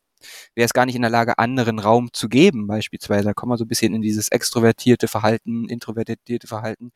[0.56, 3.26] Wer ist gar nicht in der Lage, anderen Raum zu geben, beispielsweise.
[3.26, 6.92] Da kommen wir so ein bisschen in dieses extrovertierte Verhalten, introvertierte Verhalten.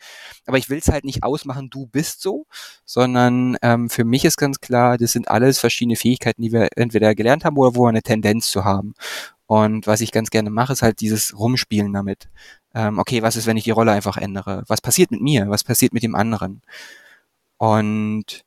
[0.46, 2.46] Aber ich will es halt nicht ausmachen, du bist so,
[2.86, 7.16] sondern ähm, für mich ist ganz klar, das sind alles verschiedene Fähigkeiten, die wir entweder
[7.16, 8.94] gelernt haben oder wo wir eine Tendenz zu haben.
[9.52, 12.30] Und was ich ganz gerne mache, ist halt dieses Rumspielen damit.
[12.74, 14.64] Ähm, okay, was ist, wenn ich die Rolle einfach ändere?
[14.68, 15.50] Was passiert mit mir?
[15.50, 16.62] Was passiert mit dem anderen?
[17.58, 18.46] Und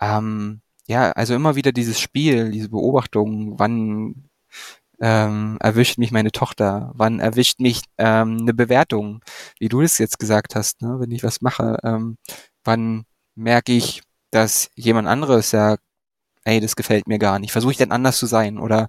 [0.00, 4.28] ähm, ja, also immer wieder dieses Spiel, diese Beobachtung, wann
[5.00, 9.22] ähm, erwischt mich meine Tochter, wann erwischt mich ähm, eine Bewertung,
[9.58, 10.96] wie du das jetzt gesagt hast, ne?
[11.00, 12.16] wenn ich was mache, ähm,
[12.64, 15.82] wann merke ich, dass jemand anderes sagt,
[16.44, 18.88] ey, das gefällt mir gar nicht, versuche ich denn anders zu sein oder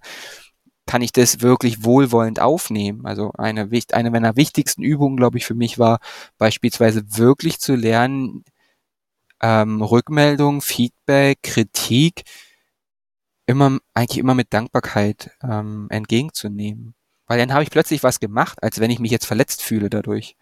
[0.86, 3.06] kann ich das wirklich wohlwollend aufnehmen?
[3.06, 6.00] Also eine, eine meiner wichtigsten Übungen, glaube ich, für mich war
[6.38, 8.44] beispielsweise wirklich zu lernen,
[9.42, 12.24] ähm, Rückmeldung, Feedback, Kritik
[13.46, 16.96] immer eigentlich immer mit Dankbarkeit ähm, entgegenzunehmen.
[17.28, 20.36] Weil dann habe ich plötzlich was gemacht, als wenn ich mich jetzt verletzt fühle dadurch.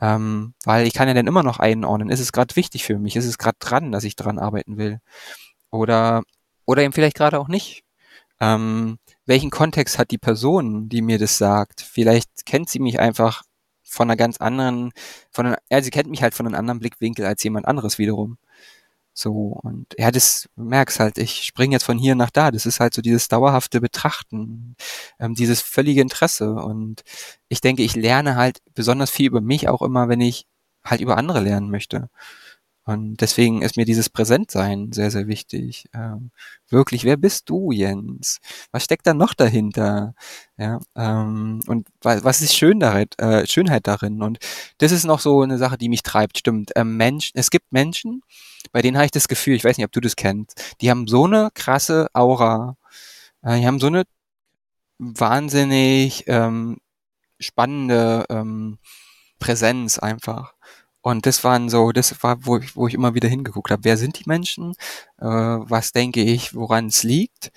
[0.00, 3.16] Ähm, weil ich kann ja dann immer noch einordnen, ist es gerade wichtig für mich,
[3.16, 5.00] ist es gerade dran, dass ich dran arbeiten will.
[5.70, 6.22] Oder,
[6.66, 7.84] oder eben vielleicht gerade auch nicht.
[8.40, 11.80] Ähm, welchen Kontext hat die Person, die mir das sagt?
[11.82, 13.42] Vielleicht kennt sie mich einfach
[13.84, 14.92] von einer ganz anderen,
[15.30, 18.38] von einer, ja, sie kennt mich halt von einem anderen Blickwinkel als jemand anderes wiederum.
[19.16, 22.50] So, und ja, das merkst halt, ich springe jetzt von hier nach da.
[22.50, 24.76] Das ist halt so dieses dauerhafte Betrachten,
[25.20, 26.54] ähm, dieses völlige Interesse.
[26.54, 27.02] Und
[27.48, 30.46] ich denke, ich lerne halt besonders viel über mich auch immer, wenn ich
[30.84, 32.10] halt über andere lernen möchte.
[32.86, 35.86] Und deswegen ist mir dieses Präsentsein sehr, sehr wichtig.
[35.94, 36.30] Ähm,
[36.68, 38.40] wirklich, wer bist du, Jens?
[38.72, 40.14] Was steckt da noch dahinter?
[40.58, 44.22] Ja, ähm, und was ist schön darin, äh, Schönheit darin?
[44.22, 44.38] Und
[44.78, 46.72] das ist noch so eine Sache, die mich treibt, stimmt.
[46.76, 48.20] Ähm, Mensch, es gibt Menschen,
[48.72, 51.06] bei denen habe ich das Gefühl, ich weiß nicht, ob du das kennst, die haben
[51.06, 52.76] so eine krasse Aura,
[53.42, 54.04] äh, die haben so eine
[54.98, 56.78] wahnsinnig ähm,
[57.40, 58.78] spannende ähm,
[59.38, 60.54] Präsenz einfach.
[61.04, 63.84] Und das waren so, das war, wo ich, wo ich immer wieder hingeguckt habe.
[63.84, 64.72] Wer sind die Menschen?
[65.18, 67.52] Äh, was denke ich, woran es liegt?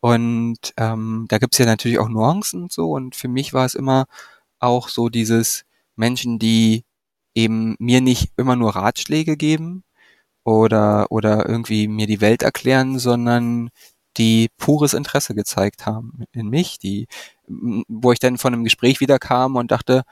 [0.00, 2.90] Und ähm, da gibt's ja natürlich auch Nuancen und so.
[2.90, 4.06] Und für mich war es immer
[4.58, 6.84] auch so dieses Menschen, die
[7.32, 9.84] eben mir nicht immer nur Ratschläge geben
[10.44, 13.70] oder, oder irgendwie mir die Welt erklären, sondern
[14.16, 17.06] die pures Interesse gezeigt haben in mich, die,
[17.46, 20.02] wo ich dann von einem Gespräch wieder kam und dachte,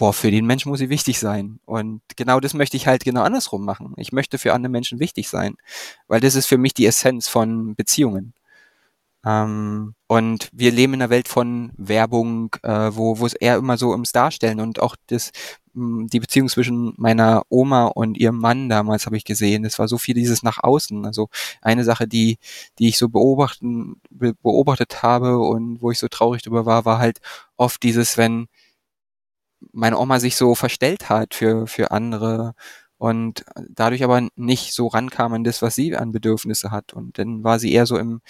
[0.00, 1.60] boah, für den Menschen muss ich wichtig sein.
[1.66, 3.92] Und genau das möchte ich halt genau andersrum machen.
[3.98, 5.56] Ich möchte für andere Menschen wichtig sein,
[6.08, 8.32] weil das ist für mich die Essenz von Beziehungen.
[9.26, 13.76] Ähm, und wir leben in einer Welt von Werbung, äh, wo, wo es eher immer
[13.76, 15.32] so ums Darstellen und auch das,
[15.74, 19.66] die Beziehung zwischen meiner Oma und ihrem Mann damals habe ich gesehen.
[19.66, 21.04] Es war so viel dieses nach außen.
[21.04, 21.28] Also
[21.60, 22.38] eine Sache, die,
[22.78, 26.98] die ich so beobachten, be beobachtet habe und wo ich so traurig drüber war, war
[26.98, 27.20] halt
[27.58, 28.48] oft dieses, wenn
[29.72, 32.54] meine Oma sich so verstellt hat für, für andere
[32.98, 36.92] und dadurch aber nicht so rankam an das, was sie an Bedürfnisse hat.
[36.92, 38.20] Und dann war sie eher so im,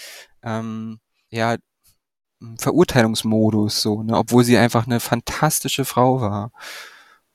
[0.43, 1.57] ähm, ja,
[2.59, 6.53] Verurteilungsmodus, so, ne, obwohl sie einfach eine fantastische Frau war.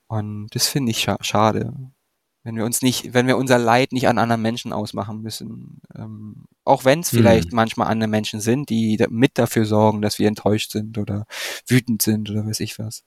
[0.08, 1.72] Und das finde ich scha schade.
[2.42, 5.80] Wenn wir uns nicht, wenn wir unser Leid nicht an anderen Menschen ausmachen müssen.
[5.94, 7.56] Ähm, auch wenn es vielleicht mhm.
[7.56, 11.26] manchmal andere Menschen sind, die mit dafür sorgen, dass wir enttäuscht sind oder
[11.66, 13.02] wütend sind oder weiß ich was.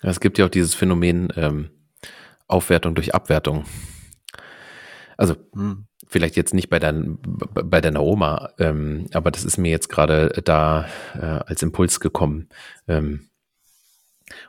[0.00, 1.70] Es gibt ja auch dieses Phänomen ähm,
[2.46, 3.64] Aufwertung durch Abwertung.
[5.16, 5.86] Also hm.
[6.06, 10.28] vielleicht jetzt nicht bei, dein, bei deiner Oma, ähm, aber das ist mir jetzt gerade
[10.44, 12.48] da äh, als Impuls gekommen.
[12.86, 13.28] Ähm,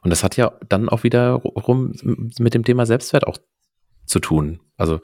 [0.02, 1.94] und das hat ja dann auch wiederum
[2.38, 3.38] mit dem Thema Selbstwert auch
[4.06, 4.60] zu tun.
[4.78, 5.02] Also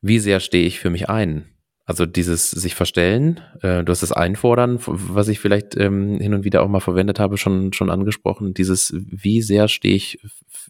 [0.00, 1.55] wie sehr stehe ich für mich ein?
[1.86, 6.44] Also dieses sich verstellen, äh, du hast das Einfordern, was ich vielleicht ähm, hin und
[6.44, 8.54] wieder auch mal verwendet habe, schon, schon angesprochen.
[8.54, 10.20] Dieses, wie sehr stehe ich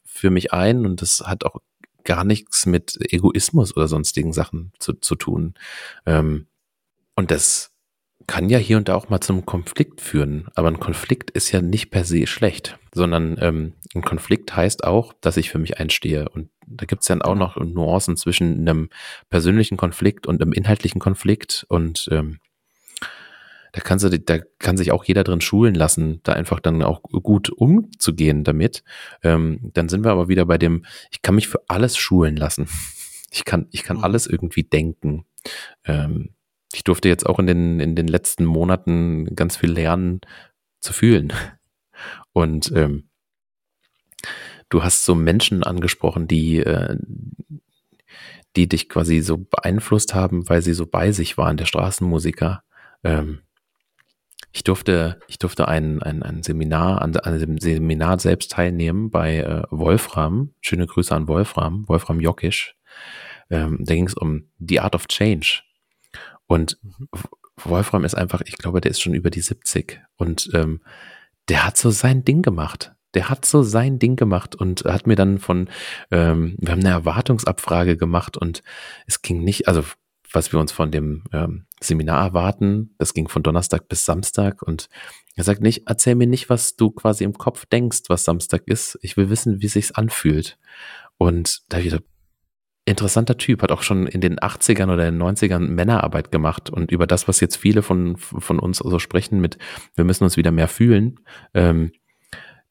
[0.05, 1.57] für mich ein und das hat auch
[2.05, 5.55] gar nichts mit Egoismus oder sonstigen Sachen zu, zu tun.
[6.05, 6.46] Ähm,
[7.14, 7.72] und das
[8.26, 10.48] kann ja hier und da auch mal zum Konflikt führen.
[10.54, 15.12] Aber ein Konflikt ist ja nicht per se schlecht, sondern ähm, ein Konflikt heißt auch,
[15.20, 16.28] dass ich für mich einstehe.
[16.28, 18.90] Und da gibt es dann auch noch Nuancen zwischen einem
[19.30, 21.66] persönlichen Konflikt und einem inhaltlichen Konflikt.
[21.68, 22.40] Und ähm,
[23.72, 27.02] da, kannst du, da kann sich auch jeder drin schulen lassen, da einfach dann auch
[27.02, 28.82] gut umzugehen damit.
[29.22, 32.68] Ähm, dann sind wir aber wieder bei dem, ich kann mich für alles schulen lassen.
[33.30, 34.04] Ich kann, ich kann mhm.
[34.04, 35.26] alles irgendwie denken.
[35.84, 36.36] Ähm,
[36.76, 40.20] ich durfte jetzt auch in den, in den letzten Monaten ganz viel lernen
[40.80, 41.32] zu fühlen.
[42.34, 43.08] Und ähm,
[44.68, 46.98] du hast so Menschen angesprochen, die, äh,
[48.56, 52.62] die dich quasi so beeinflusst haben, weil sie so bei sich waren, der Straßenmusiker.
[53.02, 53.40] Ähm,
[54.52, 59.38] ich durfte, ich durfte ein, ein, ein Seminar, an, an einem Seminar selbst teilnehmen bei
[59.38, 60.52] äh, Wolfram.
[60.60, 62.76] Schöne Grüße an Wolfram, Wolfram Jokisch.
[63.48, 65.62] Ähm, da ging es um The Art of Change.
[66.46, 67.09] Und mhm.
[67.56, 70.80] Wolfram ist einfach, ich glaube, der ist schon über die 70 und ähm,
[71.48, 72.92] der hat so sein Ding gemacht.
[73.14, 75.70] Der hat so sein Ding gemacht und hat mir dann von,
[76.11, 78.62] ähm, wir haben eine Erwartungsabfrage gemacht und
[79.06, 79.85] es ging nicht, also
[80.32, 84.88] was wir uns von dem ähm, Seminar erwarten, das ging von Donnerstag bis Samstag und
[85.35, 88.98] er sagt nicht, erzähl mir nicht, was du quasi im Kopf denkst, was Samstag ist.
[89.02, 90.59] Ich will wissen, wie sich's anfühlt.
[91.18, 92.00] Und da wieder
[92.87, 97.07] interessanter Typ, hat auch schon in den 80ern oder den 90ern Männerarbeit gemacht und über
[97.07, 99.59] das, was jetzt viele von, von uns so sprechen mit,
[99.96, 101.20] wir müssen uns wieder mehr fühlen,
[101.53, 101.92] ähm,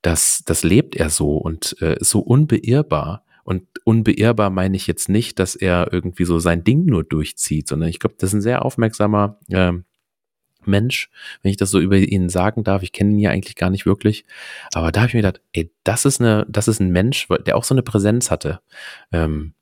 [0.02, 3.24] das, das lebt er so und äh, so unbeirrbar.
[3.44, 7.90] Und unbeirrbar meine ich jetzt nicht, dass er irgendwie so sein Ding nur durchzieht, sondern
[7.90, 9.74] ich glaube, das ist ein sehr aufmerksamer äh,
[10.68, 11.10] Mensch,
[11.42, 12.84] wenn ich das so über ihn sagen darf.
[12.84, 14.26] Ich kenne ihn ja eigentlich gar nicht wirklich.
[14.74, 17.58] Aber da habe ich mir gedacht, ey, das ist eine, das ist ein Mensch, der
[17.58, 18.62] auch so eine Präsenz hatte.
[19.12, 19.54] Ähm,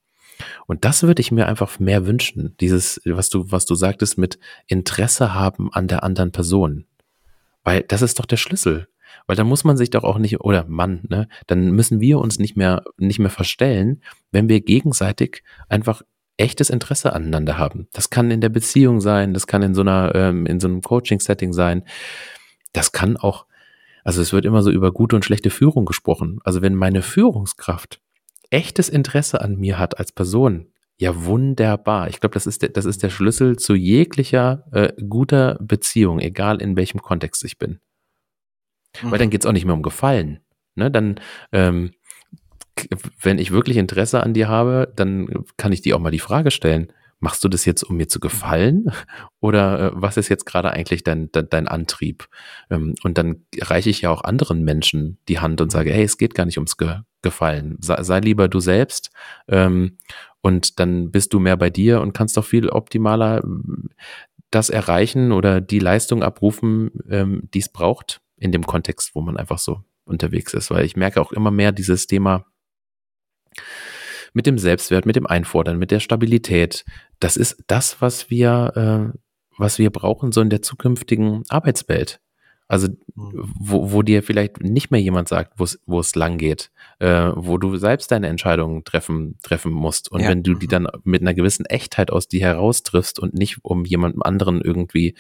[0.68, 2.56] und das würde ich mir einfach mehr wünschen.
[2.60, 6.86] Dieses, was du, was du sagtest mit Interesse haben an der anderen Person.
[7.64, 8.88] Weil das ist doch der Schlüssel.
[9.28, 12.40] Weil dann muss man sich doch auch nicht, oder Mann, ne, dann müssen wir uns
[12.40, 16.02] nicht mehr, nicht mehr verstellen, wenn wir gegenseitig einfach
[16.38, 17.88] echtes Interesse aneinander haben.
[17.94, 20.82] Das kann in der Beziehung sein, das kann in so einer, ähm, in so einem
[20.82, 21.84] Coaching-Setting sein.
[22.74, 23.46] Das kann auch,
[24.04, 26.40] also es wird immer so über gute und schlechte Führung gesprochen.
[26.44, 28.02] Also wenn meine Führungskraft
[28.54, 32.08] echtes Interesse an mir hat als Person, ja wunderbar.
[32.08, 36.62] Ich glaube, das ist der, das ist der Schlüssel zu jeglicher äh, guter Beziehung, egal
[36.62, 37.80] in welchem Kontext ich bin.
[39.02, 39.12] Mhm.
[39.12, 40.40] Weil dann geht's auch nicht mehr um Gefallen.
[40.76, 40.92] Ne?
[40.92, 41.20] Dann,
[41.52, 41.92] ähm,
[43.22, 46.52] wenn ich wirklich Interesse an dir habe, dann kann ich dir auch mal die Frage
[46.52, 46.92] stellen,
[47.24, 48.92] machst du das jetzt, um mir zu gefallen?
[49.40, 52.28] Oder äh, was ist jetzt gerade eigentlich dein, dein, dein Antrieb?
[52.70, 56.18] Ähm, und dann reiche ich ja auch anderen Menschen die Hand und sage, hey, es
[56.18, 57.78] geht gar nicht ums Ge Gefallen.
[57.80, 59.10] Sei, sei lieber du selbst.
[59.48, 59.98] Ähm,
[60.42, 63.92] und dann bist du mehr bei dir und kannst doch viel optimaler ähm,
[64.52, 69.38] das erreichen oder die Leistung abrufen, ähm, die es braucht in dem Kontext, wo man
[69.38, 70.70] einfach so unterwegs ist.
[70.70, 72.46] Weil ich merke auch immer mehr dieses Thema,
[74.34, 76.84] mit dem Selbstwert, mit dem Einfordern, mit der Stabilität.
[77.20, 79.18] Das ist das, was wir, äh,
[79.58, 82.20] was wir brauchen, so in der zukünftigen Arbeitswelt.
[82.68, 83.54] Also, mhm.
[83.60, 87.76] wo, wo dir vielleicht nicht mehr jemand sagt, wo es lang geht, äh, wo du
[87.78, 90.12] selbst deine Entscheidungen treffen, treffen musst.
[90.12, 90.30] Und ja.
[90.30, 90.72] wenn du die mhm.
[90.72, 95.16] dann mit einer gewissen Echtheit aus dir heraus triffst und nicht um jemandem anderen irgendwie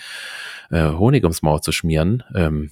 [0.71, 2.71] äh, Honig ums Maul zu schmieren, ähm,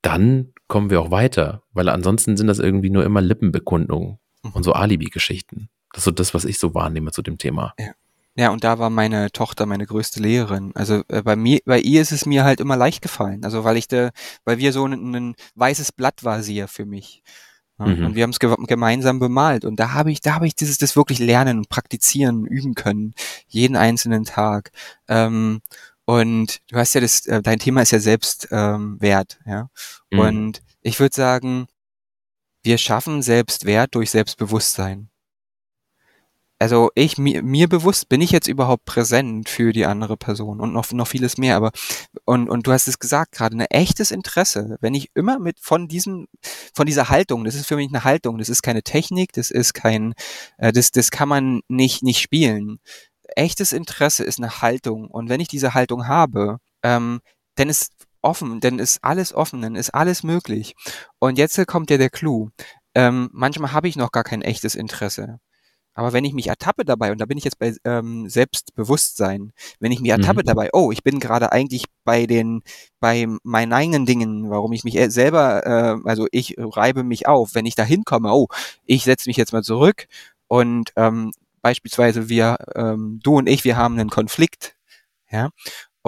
[0.00, 4.54] dann kommen wir auch weiter, weil ansonsten sind das irgendwie nur immer Lippenbekundungen mhm.
[4.54, 5.68] und so Alibi-Geschichten.
[5.92, 7.74] Das ist so das, was ich so wahrnehme zu dem Thema.
[7.78, 7.92] Ja.
[8.38, 10.70] Ja, und da war meine Tochter meine größte Lehrerin.
[10.76, 13.42] Also äh, bei mir, bei ihr ist es mir halt immer leicht gefallen.
[13.42, 14.10] Also weil ich da,
[14.44, 17.24] weil wir so ein, ein weißes Blatt war sie ja für mich.
[17.80, 18.06] Ja, mhm.
[18.06, 19.64] Und wir haben es ge gemeinsam bemalt.
[19.64, 23.12] Und da habe ich, da habe ich dieses, das wirklich lernen und praktizieren, üben können,
[23.48, 24.70] jeden einzelnen Tag.
[25.08, 25.60] Ähm,
[26.04, 29.68] und du hast ja das, äh, dein Thema ist ja Selbstwert, ähm, ja.
[30.12, 30.18] Mhm.
[30.18, 31.66] Und ich würde sagen,
[32.68, 35.08] wir schaffen Selbstwert durch Selbstbewusstsein.
[36.58, 40.74] Also ich mir, mir bewusst bin ich jetzt überhaupt präsent für die andere Person und
[40.74, 41.70] noch noch vieles mehr, aber
[42.26, 45.88] und und du hast es gesagt gerade, ein echtes Interesse, wenn ich immer mit von
[45.88, 46.26] diesem
[46.74, 49.72] von dieser Haltung, das ist für mich eine Haltung, das ist keine Technik, das ist
[49.72, 50.12] kein
[50.58, 52.80] äh, das das kann man nicht nicht spielen.
[53.34, 57.20] Echtes Interesse ist eine Haltung und wenn ich diese Haltung habe, ähm,
[57.54, 60.74] dann ist offen, dann ist alles offen, dann ist alles möglich.
[61.18, 62.50] Und jetzt kommt ja der Clou.
[62.94, 65.40] Ähm, manchmal habe ich noch gar kein echtes Interesse.
[65.98, 69.90] Aber wenn ich mich ertappe dabei, und da bin ich jetzt bei ähm, Selbstbewusstsein, wenn
[69.90, 70.46] ich mich ertappe mhm.
[70.46, 72.62] dabei, oh, ich bin gerade eigentlich bei den,
[73.00, 77.56] bei meinen eigenen Dingen, warum ich mich äh, selber, äh, also ich reibe mich auf,
[77.56, 78.46] wenn ich da hinkomme, oh,
[78.84, 80.06] ich setze mich jetzt mal zurück
[80.46, 81.32] und ähm,
[81.62, 84.76] beispielsweise wir, ähm, du und ich, wir haben einen Konflikt,
[85.32, 85.50] ja,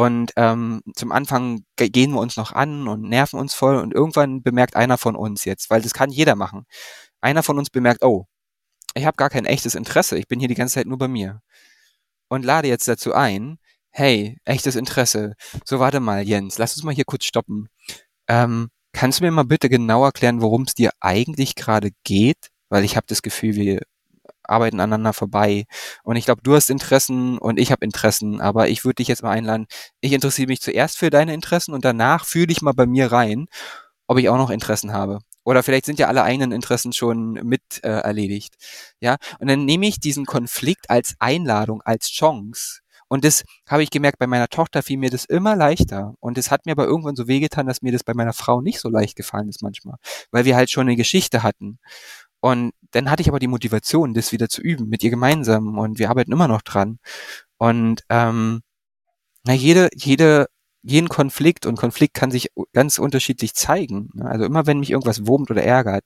[0.00, 4.42] und ähm, zum Anfang gehen wir uns noch an und nerven uns voll und irgendwann
[4.42, 6.64] bemerkt einer von uns jetzt, weil das kann jeder machen.
[7.20, 8.24] Einer von uns bemerkt, oh,
[8.94, 11.42] ich habe gar kein echtes Interesse, ich bin hier die ganze Zeit nur bei mir.
[12.30, 13.58] Und lade jetzt dazu ein,
[13.90, 15.34] hey, echtes Interesse.
[15.66, 17.68] So, warte mal, Jens, lass uns mal hier kurz stoppen.
[18.26, 22.48] Ähm, kannst du mir mal bitte genau erklären, worum es dir eigentlich gerade geht?
[22.70, 23.82] Weil ich habe das Gefühl, wir
[24.42, 25.64] arbeiten aneinander vorbei.
[26.02, 29.22] Und ich glaube, du hast Interessen und ich habe Interessen, aber ich würde dich jetzt
[29.22, 29.66] mal einladen.
[30.00, 33.46] Ich interessiere mich zuerst für deine Interessen und danach fühle ich mal bei mir rein,
[34.06, 35.20] ob ich auch noch Interessen habe.
[35.44, 38.54] Oder vielleicht sind ja alle eigenen Interessen schon mit äh, erledigt.
[39.00, 42.80] Ja, und dann nehme ich diesen Konflikt als Einladung, als Chance.
[43.12, 46.14] Und das habe ich gemerkt, bei meiner Tochter fiel mir das immer leichter.
[46.20, 48.78] Und es hat mir aber irgendwann so wehgetan, dass mir das bei meiner Frau nicht
[48.78, 49.96] so leicht gefallen ist manchmal.
[50.30, 51.80] Weil wir halt schon eine Geschichte hatten.
[52.40, 55.78] Und dann hatte ich aber die Motivation, das wieder zu üben mit ihr gemeinsam.
[55.78, 56.98] Und wir arbeiten immer noch dran.
[57.58, 58.62] Und ähm,
[59.44, 60.46] na, jede, jede
[60.82, 64.10] jeden Konflikt und Konflikt kann sich ganz unterschiedlich zeigen.
[64.14, 64.24] Ne?
[64.24, 66.04] Also immer wenn mich irgendwas wurmt oder ärgert,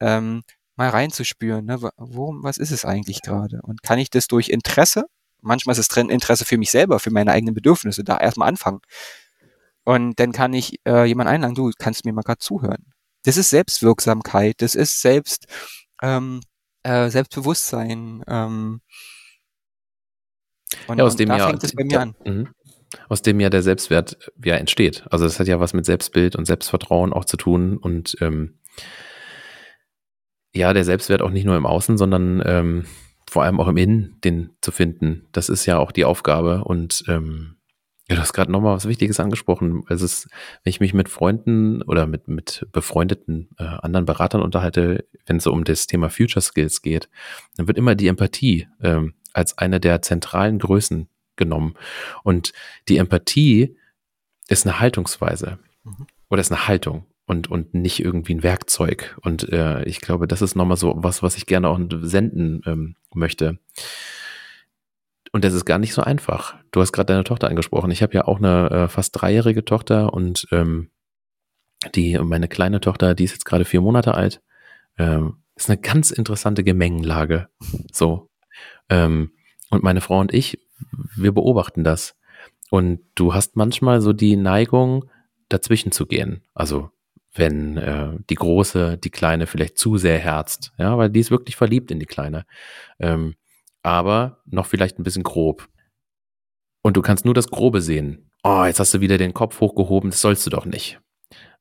[0.00, 0.42] ähm,
[0.76, 3.60] mal reinzuspüren, ne, worum, was ist es eigentlich gerade?
[3.62, 5.04] Und kann ich das durch Interesse,
[5.40, 8.80] manchmal ist es Interesse für mich selber, für meine eigenen Bedürfnisse, da erstmal anfangen.
[9.84, 12.92] Und dann kann ich äh, jemand einladen, du kannst mir mal gerade zuhören.
[13.24, 15.46] Das ist Selbstwirksamkeit, das ist Selbst,
[16.02, 16.40] ähm,
[16.82, 18.22] äh, Selbstbewusstsein.
[18.26, 18.80] Ähm,
[20.86, 22.14] und, ja, aus und dem da ja, fängt es bei mir da, an.
[22.24, 22.48] Mhm
[23.08, 25.04] aus dem ja der Selbstwert ja entsteht.
[25.10, 28.58] Also das hat ja was mit Selbstbild und Selbstvertrauen auch zu tun und ähm,
[30.52, 32.86] ja, der Selbstwert auch nicht nur im Außen, sondern ähm,
[33.30, 35.28] vor allem auch im Innen, den zu finden.
[35.30, 37.56] Das ist ja auch die Aufgabe und ähm,
[38.10, 39.84] ja, du hast gerade nochmal was Wichtiges angesprochen.
[39.86, 40.28] Also es,
[40.64, 45.44] wenn ich mich mit Freunden oder mit, mit befreundeten äh, anderen Beratern unterhalte, wenn es
[45.44, 47.08] so um das Thema Future Skills geht,
[47.56, 51.74] dann wird immer die Empathie ähm, als eine der zentralen Größen genommen.
[52.24, 52.52] Und
[52.88, 53.76] die Empathie
[54.48, 56.08] ist eine Haltungsweise mhm.
[56.28, 59.16] oder ist eine Haltung und, und nicht irgendwie ein Werkzeug.
[59.22, 62.96] Und äh, ich glaube, das ist nochmal so was, was ich gerne auch senden ähm,
[63.14, 63.60] möchte.
[65.32, 66.56] Und das ist gar nicht so einfach.
[66.72, 67.90] Du hast gerade deine Tochter angesprochen.
[67.90, 70.90] Ich habe ja auch eine äh, fast dreijährige Tochter und ähm,
[71.94, 74.42] die, meine kleine Tochter, die ist jetzt gerade vier Monate alt.
[74.98, 77.48] Ähm, ist eine ganz interessante Gemengenlage.
[77.92, 78.28] So.
[78.88, 79.32] Ähm,
[79.70, 80.58] und meine Frau und ich,
[81.16, 82.16] wir beobachten das.
[82.70, 85.10] Und du hast manchmal so die Neigung,
[85.48, 86.42] dazwischen zu gehen.
[86.54, 86.90] Also
[87.34, 91.56] wenn äh, die große die kleine vielleicht zu sehr herzt, ja, weil die ist wirklich
[91.56, 92.46] verliebt in die kleine,
[92.98, 93.34] ähm,
[93.82, 95.68] aber noch vielleicht ein bisschen grob.
[96.82, 98.30] Und du kannst nur das Grobe sehen.
[98.42, 101.00] Oh, jetzt hast du wieder den Kopf hochgehoben, das sollst du doch nicht.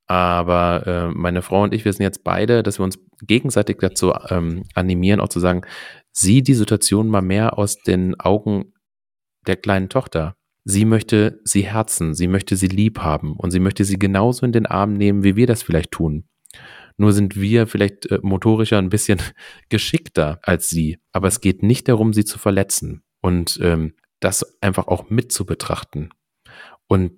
[0.08, 4.14] Aber äh, meine Frau und ich, wir sind jetzt beide, dass wir uns gegenseitig dazu
[4.30, 5.62] ähm, animieren, auch zu sagen,
[6.12, 8.74] sieh die Situation mal mehr aus den Augen
[9.46, 10.36] der kleinen Tochter.
[10.64, 14.52] Sie möchte sie herzen, sie möchte sie lieb haben und sie möchte sie genauso in
[14.52, 16.29] den Arm nehmen, wie wir das vielleicht tun.
[17.00, 19.20] Nur sind wir vielleicht äh, motorischer ein bisschen
[19.70, 20.98] geschickter als sie.
[21.12, 25.46] Aber es geht nicht darum, sie zu verletzen und ähm, das einfach auch mit zu
[25.46, 26.10] betrachten.
[26.88, 27.14] Und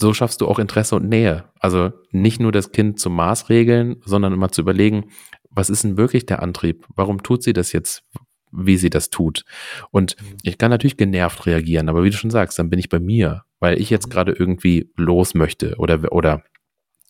[0.00, 1.44] so schaffst du auch Interesse und Nähe.
[1.60, 5.10] Also nicht nur das Kind zum Maß regeln, sondern immer zu überlegen,
[5.50, 6.86] was ist denn wirklich der Antrieb?
[6.96, 8.04] Warum tut sie das jetzt?
[8.50, 9.44] Wie sie das tut?
[9.90, 10.36] Und mhm.
[10.42, 13.44] ich kann natürlich genervt reagieren, aber wie du schon sagst, dann bin ich bei mir,
[13.60, 14.10] weil ich jetzt mhm.
[14.10, 16.42] gerade irgendwie los möchte oder, oder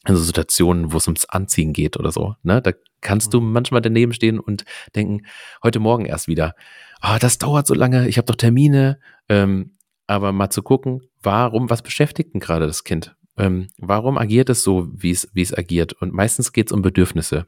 [0.05, 2.35] also Situationen, wo es ums Anziehen geht oder so.
[2.43, 2.61] Ne?
[2.61, 3.53] Da kannst du mhm.
[3.53, 5.27] manchmal daneben stehen und denken,
[5.63, 6.55] heute Morgen erst wieder,
[7.01, 8.99] ah, das dauert so lange, ich habe doch Termine.
[9.29, 9.73] Ähm,
[10.07, 13.15] aber mal zu gucken, warum, was beschäftigt denn gerade das Kind?
[13.39, 15.93] Ähm, warum agiert es so, wie es, wie es agiert?
[15.95, 17.47] Und meistens geht es um Bedürfnisse.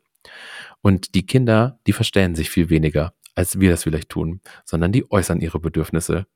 [0.80, 5.10] Und die Kinder, die verstellen sich viel weniger, als wir das vielleicht tun, sondern die
[5.10, 6.26] äußern ihre Bedürfnisse.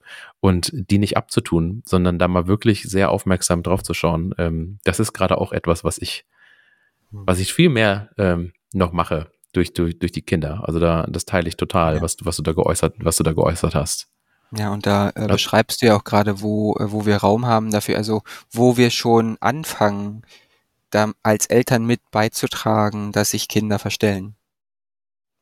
[0.40, 5.00] Und die nicht abzutun, sondern da mal wirklich sehr aufmerksam drauf zu schauen, ähm, das
[5.00, 6.24] ist gerade auch etwas, was ich,
[7.10, 7.22] hm.
[7.26, 10.62] was ich viel mehr ähm, noch mache durch, durch, durch die Kinder.
[10.66, 12.02] Also da, das teile ich total, ja.
[12.02, 14.08] was, was du da geäußert, was du da geäußert hast.
[14.50, 17.70] Ja, und da äh, beschreibst du ja auch gerade, wo, äh, wo wir Raum haben
[17.70, 20.22] dafür, also wo wir schon anfangen,
[20.90, 24.37] da als Eltern mit beizutragen, dass sich Kinder verstellen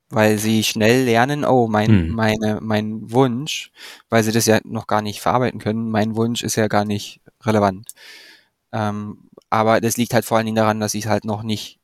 [0.09, 2.15] weil sie schnell lernen, oh, mein, mhm.
[2.15, 3.71] meine, mein Wunsch,
[4.09, 7.21] weil sie das ja noch gar nicht verarbeiten können, mein Wunsch ist ja gar nicht
[7.43, 7.91] relevant.
[8.73, 11.81] Ähm, aber das liegt halt vor allen Dingen daran, dass sie es halt noch nicht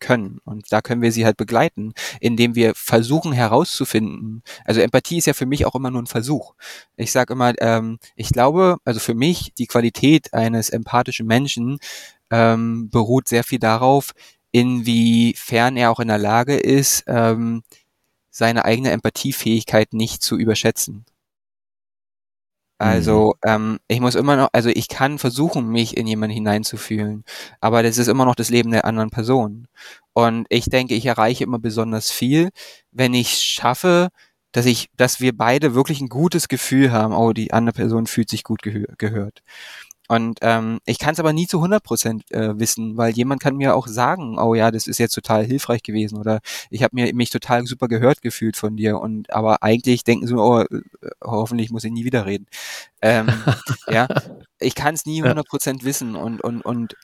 [0.00, 0.40] können.
[0.44, 4.42] Und da können wir sie halt begleiten, indem wir versuchen herauszufinden.
[4.64, 6.54] Also Empathie ist ja für mich auch immer nur ein Versuch.
[6.96, 11.78] Ich sage immer, ähm, ich glaube, also für mich, die Qualität eines empathischen Menschen
[12.30, 14.12] ähm, beruht sehr viel darauf,
[14.52, 17.62] inwiefern er auch in der Lage ist, ähm,
[18.30, 21.04] seine eigene Empathiefähigkeit nicht zu überschätzen.
[22.80, 23.50] Also mhm.
[23.50, 27.24] ähm, ich muss immer noch, also ich kann versuchen, mich in jemanden hineinzufühlen,
[27.60, 29.68] aber das ist immer noch das Leben der anderen Person.
[30.14, 32.48] Und ich denke, ich erreiche immer besonders viel,
[32.90, 34.08] wenn ich schaffe,
[34.52, 38.30] dass ich, dass wir beide wirklich ein gutes Gefühl haben, oh, die andere Person fühlt
[38.30, 39.42] sich gut gehör gehört.
[40.10, 43.54] Und ähm, ich kann es aber nie zu 100 Prozent äh, wissen, weil jemand kann
[43.54, 47.14] mir auch sagen, oh ja, das ist jetzt total hilfreich gewesen oder ich habe mir
[47.14, 50.80] mich total super gehört gefühlt von dir und aber eigentlich denken sie, oh, äh,
[51.22, 52.46] hoffentlich muss ich nie wieder reden.
[53.00, 53.28] Ähm,
[53.88, 54.08] ja,
[54.58, 56.96] ich kann es nie 100 Prozent wissen und und und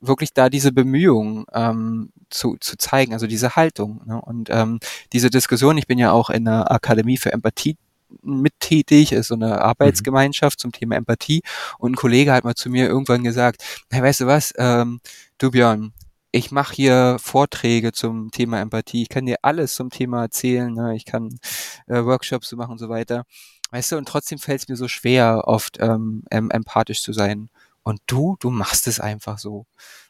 [0.00, 4.00] wirklich da diese Bemühungen ähm, zu, zu zeigen, also diese Haltung.
[4.06, 4.18] Ne?
[4.18, 4.80] Und ähm,
[5.12, 7.76] diese Diskussion, ich bin ja auch in der Akademie für Empathie
[8.22, 10.60] mittätig, ist so eine Arbeitsgemeinschaft mhm.
[10.60, 11.42] zum Thema Empathie.
[11.78, 15.00] Und ein Kollege hat mal zu mir irgendwann gesagt, hey, weißt du was, ähm,
[15.38, 15.92] du Björn,
[16.32, 20.94] ich mache hier Vorträge zum Thema Empathie, ich kann dir alles zum Thema erzählen, ne?
[20.94, 21.38] ich kann
[21.86, 23.24] äh, Workshops machen und so weiter.
[23.70, 27.48] Weißt du, und trotzdem fällt es mir so schwer, oft ähm, empathisch zu sein.
[27.82, 29.66] Und du, du machst es einfach so.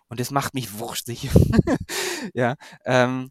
[0.08, 1.28] Und es macht mich wurstig.
[2.34, 3.30] ja, ähm,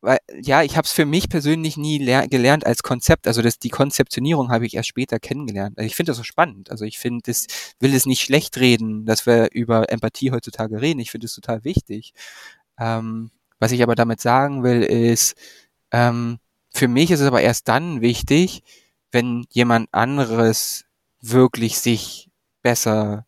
[0.00, 3.26] weil, ja, ich habe es für mich persönlich nie gelernt als Konzept.
[3.26, 5.76] Also das, die Konzeptionierung habe ich erst später kennengelernt.
[5.76, 6.70] Also ich finde das so spannend.
[6.70, 7.46] Also ich finde, das
[7.80, 11.00] will es nicht schlecht reden, dass wir über Empathie heutzutage reden.
[11.00, 12.12] Ich finde es total wichtig.
[12.78, 15.34] Ähm, was ich aber damit sagen will, ist,
[15.90, 16.38] ähm,
[16.72, 18.62] für mich ist es aber erst dann wichtig,
[19.10, 20.84] wenn jemand anderes
[21.20, 22.30] wirklich sich
[22.62, 23.26] besser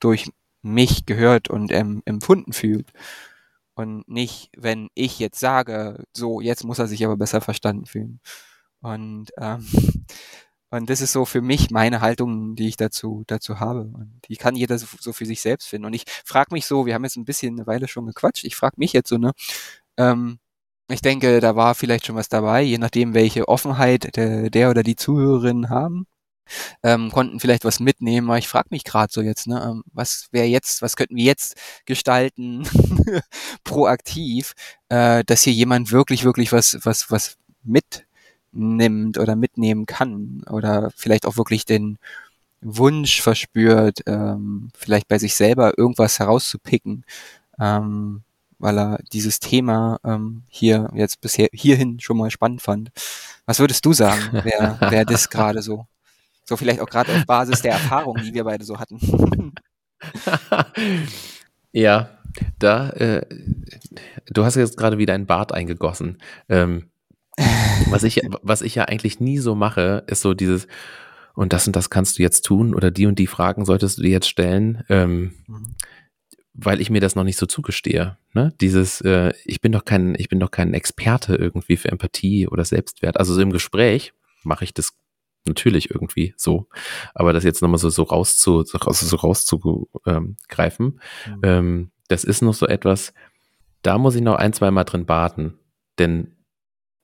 [0.00, 0.30] durch
[0.62, 2.92] mich gehört und ähm, empfunden fühlt.
[3.74, 8.20] Und nicht, wenn ich jetzt sage, so, jetzt muss er sich aber besser verstanden fühlen.
[8.80, 9.66] Und, ähm,
[10.70, 13.82] und das ist so für mich meine Haltung, die ich dazu, dazu habe.
[13.82, 15.86] Und die kann jeder so, so für sich selbst finden.
[15.86, 18.56] Und ich frage mich so, wir haben jetzt ein bisschen eine Weile schon gequatscht, ich
[18.56, 19.32] frage mich jetzt so, ne,
[19.98, 20.38] ähm,
[20.88, 24.82] ich denke, da war vielleicht schon was dabei, je nachdem, welche Offenheit der, der oder
[24.82, 26.06] die Zuhörerinnen haben
[26.82, 28.28] ähm, konnten vielleicht was mitnehmen.
[28.28, 31.24] Aber ich frage mich gerade so jetzt, ne, ähm, was wäre jetzt, was könnten wir
[31.24, 32.68] jetzt gestalten,
[33.64, 34.54] proaktiv,
[34.88, 41.26] äh, dass hier jemand wirklich, wirklich was, was, was mitnimmt oder mitnehmen kann oder vielleicht
[41.26, 41.98] auch wirklich den
[42.60, 47.04] Wunsch verspürt, ähm, vielleicht bei sich selber irgendwas herauszupicken,
[47.58, 48.22] ähm,
[48.58, 52.90] weil er dieses Thema ähm, hier jetzt bisher hierhin schon mal spannend fand.
[53.46, 55.86] Was würdest du sagen, wer, wer das gerade so?
[56.44, 58.98] So vielleicht auch gerade auf Basis der Erfahrungen, die wir beide so hatten.
[61.72, 62.10] ja,
[62.58, 63.26] da, äh,
[64.26, 66.18] du hast jetzt gerade wieder ein Bart eingegossen.
[66.48, 66.90] Ähm,
[67.88, 70.66] was, ich, was ich ja eigentlich nie so mache, ist so dieses,
[71.34, 74.02] und das und das kannst du jetzt tun oder die und die Fragen solltest du
[74.02, 75.74] dir jetzt stellen, ähm, mhm.
[76.54, 78.16] weil ich mir das noch nicht so zugestehe.
[78.34, 78.52] Ne?
[78.60, 82.64] Dieses, äh, ich bin doch kein, ich bin doch kein Experte irgendwie für Empathie oder
[82.64, 83.16] Selbstwert.
[83.16, 84.12] Also so im Gespräch
[84.42, 84.94] mache ich das
[85.46, 86.68] natürlich irgendwie so.
[87.14, 91.40] Aber das jetzt nochmal so, so rauszu, so, so rauszugreifen, mhm.
[91.42, 93.14] ähm, das ist noch so etwas,
[93.82, 95.54] da muss ich noch ein, zwei Mal drin baten.
[95.98, 96.36] Denn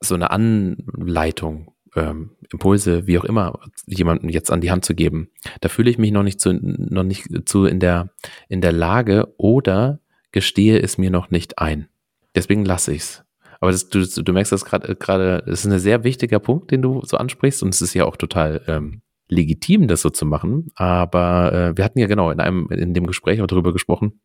[0.01, 5.31] so eine Anleitung, ähm, Impulse, wie auch immer, jemandem jetzt an die Hand zu geben,
[5.61, 8.11] da fühle ich mich noch nicht zu, noch nicht zu in der,
[8.49, 10.01] in der Lage oder
[10.33, 11.89] gestehe es mir noch nicht ein.
[12.35, 13.26] Deswegen lasse ich es.
[13.61, 16.83] Aber das, du, du merkst das gerade, gerade, das ist ein sehr wichtiger Punkt, den
[16.83, 20.71] du so ansprichst und es ist ja auch total ähm, legitim, das so zu machen.
[20.75, 24.21] Aber äh, wir hatten ja genau in einem, in dem Gespräch auch darüber gesprochen,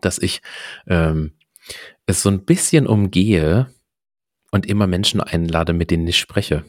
[0.00, 0.40] dass ich
[0.86, 1.32] ähm,
[2.06, 3.68] es so ein bisschen umgehe
[4.50, 6.64] und immer Menschen einlade, mit denen ich spreche.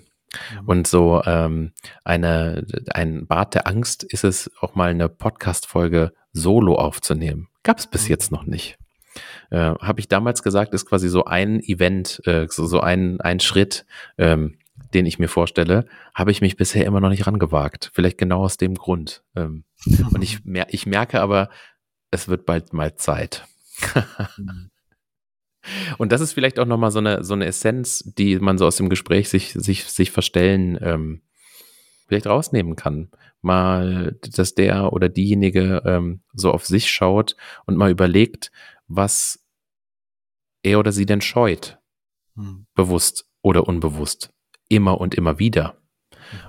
[0.62, 0.68] Mhm.
[0.68, 6.76] Und so ähm, eine, ein Bad der Angst ist es, auch mal eine Podcast-Folge solo
[6.76, 7.48] aufzunehmen.
[7.64, 8.10] Gab es bis mhm.
[8.10, 8.79] jetzt noch nicht
[9.50, 13.40] äh, habe ich damals gesagt, ist quasi so ein Event, äh, so, so ein, ein
[13.40, 13.86] Schritt,
[14.18, 14.58] ähm,
[14.94, 17.92] den ich mir vorstelle, habe ich mich bisher immer noch nicht rangewagt.
[17.94, 19.24] Vielleicht genau aus dem Grund.
[19.36, 19.64] Ähm,
[20.14, 21.50] und ich, mer ich merke aber,
[22.12, 23.46] es wird bald mal Zeit.
[25.98, 28.78] und das ist vielleicht auch nochmal so eine, so eine Essenz, die man so aus
[28.78, 31.22] dem Gespräch sich, sich, sich verstellen, ähm,
[32.08, 33.10] vielleicht rausnehmen kann.
[33.42, 38.52] Mal, dass der oder diejenige ähm, so auf sich schaut und mal überlegt,
[38.90, 39.46] was
[40.64, 41.80] er oder sie denn scheut,
[42.36, 42.66] hm.
[42.76, 44.32] bewusst oder unbewusst,
[44.68, 45.78] immer und immer wieder.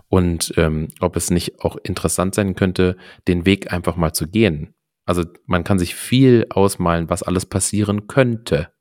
[0.09, 2.97] Und ähm, ob es nicht auch interessant sein könnte,
[3.29, 4.75] den Weg einfach mal zu gehen.
[5.07, 8.73] Also man kann sich viel ausmalen, was alles passieren könnte,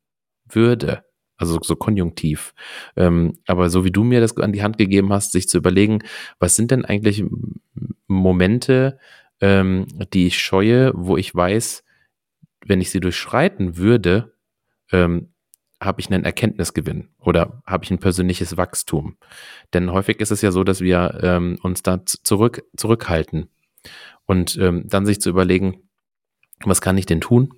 [0.47, 1.03] würde.
[1.38, 2.53] Also so konjunktiv.
[2.97, 5.99] Ähm, aber so wie du mir das an die Hand gegeben hast, sich zu überlegen,
[6.39, 7.24] was sind denn eigentlich
[8.07, 8.99] Momente,
[9.39, 11.86] ähm, die ich scheue, wo ich weiß,
[12.66, 14.34] wenn ich sie durchschreiten würde,
[14.91, 15.34] ähm,
[15.82, 19.18] habe ich einen Erkenntnisgewinn oder habe ich ein persönliches Wachstum.
[19.74, 23.49] Denn häufig ist es ja so, dass wir ähm, uns da zurück, zurückhalten
[24.26, 25.89] und ähm, dann sich zu überlegen,
[26.66, 27.53] was kann ich denn tun?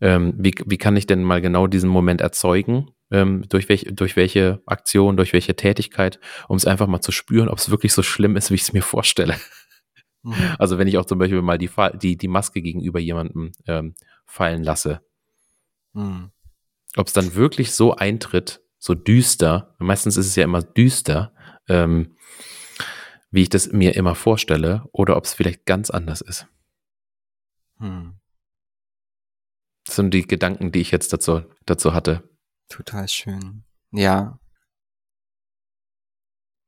[0.00, 2.90] Ähm, wie, wie kann ich denn mal genau diesen Moment erzeugen?
[3.10, 7.48] Ähm, durch, welch, durch welche Aktion, durch welche Tätigkeit, um es einfach mal zu spüren,
[7.48, 9.36] ob es wirklich so schlimm ist, wie ich es mir vorstelle.
[10.22, 10.34] Mhm.
[10.58, 13.94] Also wenn ich auch zum Beispiel mal die, die, die Maske gegenüber jemandem ähm,
[14.26, 15.00] fallen lasse,
[15.92, 16.30] Mhm.
[16.96, 21.32] Ob es dann wirklich so eintritt, so düster, meistens ist es ja immer düster,
[21.68, 22.16] ähm,
[23.30, 26.48] wie ich das mir immer vorstelle, oder ob es vielleicht ganz anders ist.
[27.78, 28.18] Hm.
[29.84, 32.28] Das sind die Gedanken, die ich jetzt dazu, dazu hatte.
[32.68, 33.64] Total schön.
[33.92, 34.38] Ja.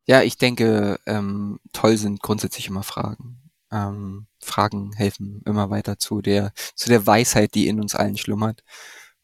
[0.07, 3.42] Ja, ich denke, ähm, toll sind grundsätzlich immer Fragen.
[3.73, 8.63] Ähm, Fragen helfen immer weiter zu der, zu der Weisheit, die in uns allen schlummert.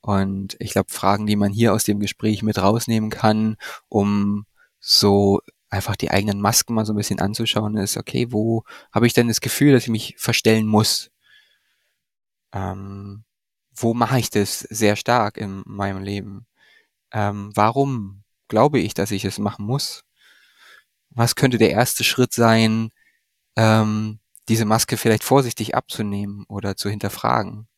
[0.00, 3.56] Und ich glaube, Fragen, die man hier aus dem Gespräch mit rausnehmen kann,
[3.88, 4.46] um
[4.80, 5.40] so
[5.70, 9.28] einfach die eigenen Masken mal so ein bisschen anzuschauen, ist, okay, wo habe ich denn
[9.28, 11.10] das Gefühl, dass ich mich verstellen muss?
[12.52, 13.24] Ähm,
[13.74, 16.46] wo mache ich das sehr stark in meinem Leben?
[17.12, 20.04] Ähm, warum glaube ich, dass ich es machen muss?
[21.10, 22.90] Was könnte der erste Schritt sein,
[23.56, 27.68] ähm, diese Maske vielleicht vorsichtig abzunehmen oder zu hinterfragen?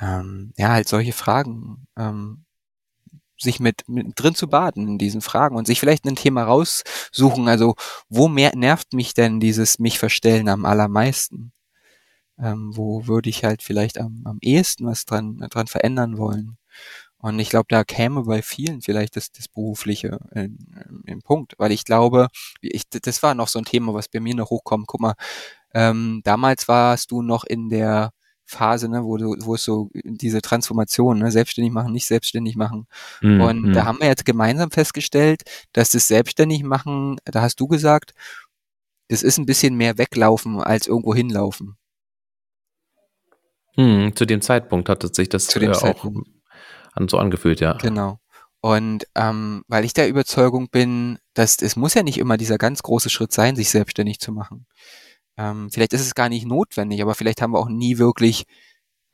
[0.00, 1.86] Ähm, ja, halt solche Fragen.
[1.96, 2.44] Ähm,
[3.40, 7.48] sich mit, mit drin zu baden in diesen Fragen und sich vielleicht ein Thema raussuchen.
[7.48, 7.76] Also,
[8.08, 11.52] wo mehr nervt mich denn dieses mich verstellen am allermeisten?
[12.38, 16.58] Ähm, wo würde ich halt vielleicht am, am ehesten was dran, dran verändern wollen?
[17.18, 20.58] Und ich glaube, da käme bei vielen vielleicht das, das Berufliche in,
[21.06, 22.28] im Punkt, weil ich glaube,
[22.60, 24.86] ich, das war noch so ein Thema, was bei mir noch hochkommt.
[24.86, 25.14] Guck mal,
[25.74, 28.10] ähm, damals warst du noch in der
[28.44, 32.86] Phase, ne, wo du, wo es so diese Transformation, ne, selbstständig machen, nicht selbstständig machen.
[33.20, 33.72] Mm, und mm.
[33.74, 35.42] da haben wir jetzt gemeinsam festgestellt,
[35.74, 38.14] dass das selbstständig machen, da hast du gesagt,
[39.08, 41.76] das ist ein bisschen mehr weglaufen als irgendwo hinlaufen.
[43.76, 46.06] Mm, zu dem Zeitpunkt hat sich das zu dem äh, auch
[46.94, 47.74] an, so angefühlt, ja.
[47.74, 48.18] Genau.
[48.60, 52.82] Und ähm, weil ich der Überzeugung bin, dass es muss ja nicht immer dieser ganz
[52.82, 54.66] große Schritt sein, sich selbstständig zu machen.
[55.38, 58.44] Ähm, vielleicht ist es gar nicht notwendig, aber vielleicht haben wir auch nie wirklich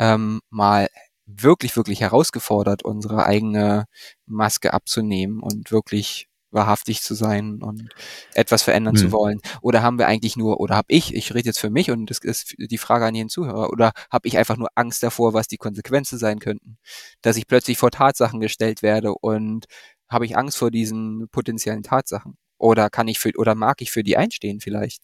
[0.00, 0.88] ähm, mal
[1.26, 3.84] wirklich, wirklich herausgefordert, unsere eigene
[4.26, 7.88] Maske abzunehmen und wirklich wahrhaftig zu sein und
[8.34, 8.98] etwas verändern mhm.
[8.98, 9.40] zu wollen?
[9.60, 12.18] Oder haben wir eigentlich nur, oder habe ich, ich rede jetzt für mich und das
[12.18, 15.58] ist die Frage an jeden Zuhörer, oder habe ich einfach nur Angst davor, was die
[15.58, 16.78] Konsequenzen sein könnten?
[17.22, 19.66] Dass ich plötzlich vor Tatsachen gestellt werde und
[20.08, 22.36] habe ich Angst vor diesen potenziellen Tatsachen?
[22.58, 25.02] Oder kann ich für, oder mag ich für die einstehen vielleicht?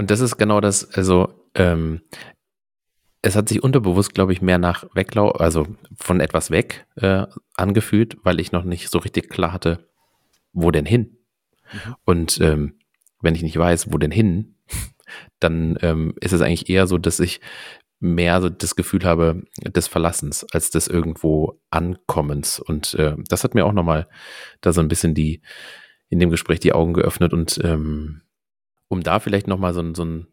[0.00, 2.00] Und das ist genau das, also ähm,
[3.20, 8.16] es hat sich unterbewusst, glaube ich, mehr nach Weglau, also von etwas weg äh, angefühlt,
[8.22, 9.90] weil ich noch nicht so richtig klar hatte,
[10.54, 11.18] wo denn hin.
[11.70, 11.96] Mhm.
[12.06, 12.78] Und ähm,
[13.20, 14.54] wenn ich nicht weiß, wo denn hin,
[15.38, 17.42] dann ähm, ist es eigentlich eher so, dass ich
[17.98, 22.58] mehr so das Gefühl habe des Verlassens als des irgendwo Ankommens.
[22.58, 24.08] Und äh, das hat mir auch nochmal
[24.62, 25.42] da so ein bisschen die
[26.08, 28.22] in dem Gespräch die Augen geöffnet und ähm,
[28.90, 30.24] um da vielleicht nochmal so, so,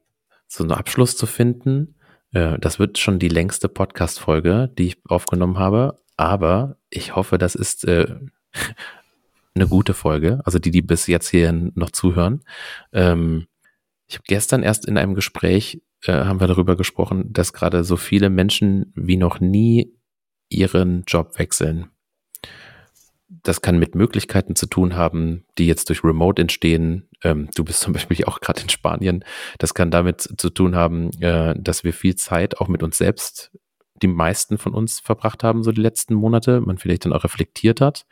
[0.47, 1.95] so einen Abschluss zu finden,
[2.33, 7.53] äh, das wird schon die längste Podcast-Folge, die ich aufgenommen habe, aber ich hoffe, das
[7.53, 8.15] ist äh,
[9.55, 12.43] eine gute Folge, also die, die bis jetzt hier noch zuhören.
[12.91, 13.47] Ähm,
[14.07, 17.95] ich habe gestern erst in einem Gespräch, äh, haben wir darüber gesprochen, dass gerade so
[17.95, 19.93] viele Menschen wie noch nie
[20.49, 21.91] ihren Job wechseln
[23.29, 27.09] das kann mit Möglichkeiten zu tun haben, die jetzt durch Remote entstehen.
[27.23, 29.23] Ähm, du bist zum Beispiel auch gerade in Spanien.
[29.57, 33.51] Das kann damit zu tun haben, äh, dass wir viel Zeit auch mit uns selbst,
[34.01, 37.81] die meisten von uns verbracht haben, so die letzten Monate, man vielleicht dann auch reflektiert
[37.81, 38.05] hat.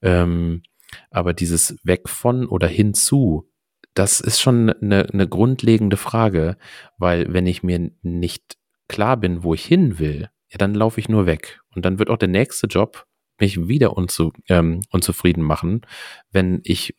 [0.00, 0.62] Ähm,
[1.10, 3.50] aber dieses Weg von oder hinzu,
[3.94, 6.56] das ist schon eine, eine grundlegende Frage,
[6.98, 8.56] weil wenn ich mir nicht
[8.88, 11.60] klar bin, wo ich hin will, ja, dann laufe ich nur weg.
[11.74, 13.06] Und dann wird auch der nächste Job
[13.42, 15.82] mich wieder unzu, ähm, unzufrieden machen,
[16.30, 16.96] wenn ich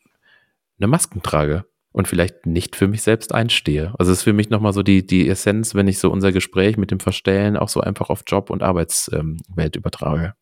[0.78, 3.94] eine Masken trage und vielleicht nicht für mich selbst einstehe.
[3.98, 6.76] Also es ist für mich nochmal so die, die Essenz, wenn ich so unser Gespräch
[6.76, 10.34] mit dem Verstellen auch so einfach auf Job und Arbeitswelt ähm, übertrage.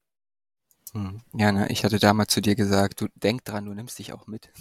[0.93, 1.21] Hm.
[1.35, 4.27] Ja, ne, ich hatte damals zu dir gesagt, du denk dran, du nimmst dich auch
[4.27, 4.51] mit.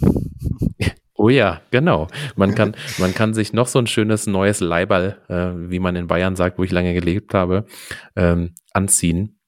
[1.14, 2.08] Oh ja, genau.
[2.34, 6.08] Man kann, man kann sich noch so ein schönes neues Leiberl, äh, wie man in
[6.08, 7.66] Bayern sagt, wo ich lange gelebt habe,
[8.16, 9.38] ähm, anziehen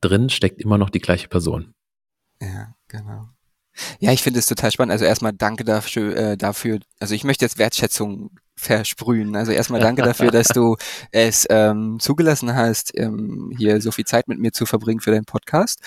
[0.00, 1.74] drin steckt immer noch die gleiche Person.
[2.40, 3.28] Ja, genau.
[3.98, 4.92] Ja, ich finde es total spannend.
[4.92, 6.78] Also erstmal danke dafür, äh, dafür.
[7.00, 9.34] Also ich möchte jetzt Wertschätzung versprühen.
[9.34, 10.76] Also erstmal danke dafür, dass du
[11.12, 15.24] es ähm, zugelassen hast, ähm, hier so viel Zeit mit mir zu verbringen für deinen
[15.24, 15.80] Podcast.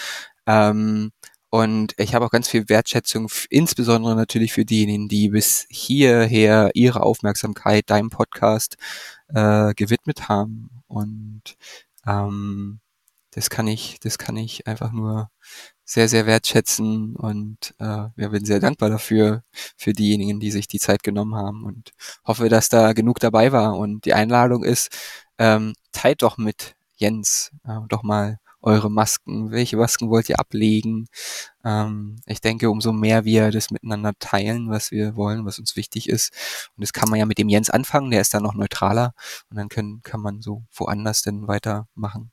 [0.45, 1.11] Ähm,
[1.49, 7.03] und ich habe auch ganz viel Wertschätzung, insbesondere natürlich für diejenigen, die bis hierher ihre
[7.03, 8.75] Aufmerksamkeit deinem Podcast
[9.29, 10.69] äh, gewidmet haben.
[10.87, 11.55] Und
[12.05, 12.81] ähm,
[13.37, 15.29] das kann ich, das kann ich einfach nur
[15.85, 19.43] sehr, sehr wertschätzen und äh, wir bin sehr dankbar dafür,
[19.77, 21.91] für diejenigen, die sich die Zeit genommen haben und
[22.25, 23.77] hoffe, dass da genug dabei war.
[23.77, 24.89] Und die Einladung ist,
[25.37, 29.51] ähm, teilt doch mit Jens äh, doch mal eure Masken?
[29.51, 31.07] Welche Masken wollt ihr ablegen?
[31.63, 36.09] Ähm, ich denke, umso mehr wir das miteinander teilen, was wir wollen, was uns wichtig
[36.09, 36.31] ist.
[36.75, 39.13] Und das kann man ja mit dem Jens anfangen, der ist da noch neutraler.
[39.49, 42.31] Und dann können, kann man so woanders denn weitermachen.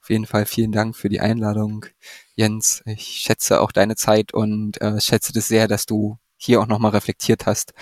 [0.00, 1.86] Auf jeden Fall vielen Dank für die Einladung,
[2.34, 2.82] Jens.
[2.86, 6.92] Ich schätze auch deine Zeit und äh, schätze das sehr, dass du hier auch nochmal
[6.92, 7.72] reflektiert hast,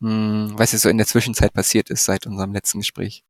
[0.00, 3.24] mh, hm, was jetzt so in der Zwischenzeit passiert ist seit unserem letzten Gespräch.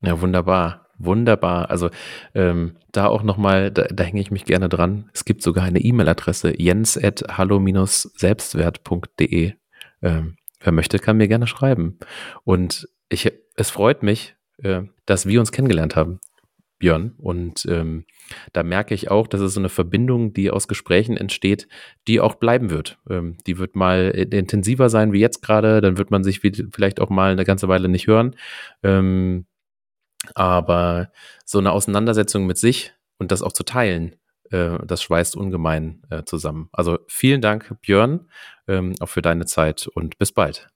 [0.00, 0.87] Ja, wunderbar.
[0.98, 1.70] Wunderbar.
[1.70, 1.88] Also
[2.34, 5.08] ähm, da auch nochmal, da, da hänge ich mich gerne dran.
[5.14, 9.52] Es gibt sogar eine E-Mail-Adresse, jens.hallo-selbstwert.de.
[10.02, 11.98] Ähm, wer möchte, kann mir gerne schreiben.
[12.44, 16.18] Und ich, es freut mich, äh, dass wir uns kennengelernt haben,
[16.78, 17.14] Björn.
[17.18, 18.04] Und ähm,
[18.52, 21.68] da merke ich auch, dass es so eine Verbindung, die aus Gesprächen entsteht,
[22.06, 22.98] die auch bleiben wird.
[23.08, 27.10] Ähm, die wird mal intensiver sein wie jetzt gerade, dann wird man sich vielleicht auch
[27.10, 28.36] mal eine ganze Weile nicht hören.
[28.82, 29.46] Ähm,
[30.34, 31.10] aber
[31.44, 34.16] so eine Auseinandersetzung mit sich und das auch zu teilen,
[34.50, 36.68] äh, das schweißt ungemein äh, zusammen.
[36.72, 38.28] Also vielen Dank, Björn,
[38.66, 40.68] ähm, auch für deine Zeit und bis bald.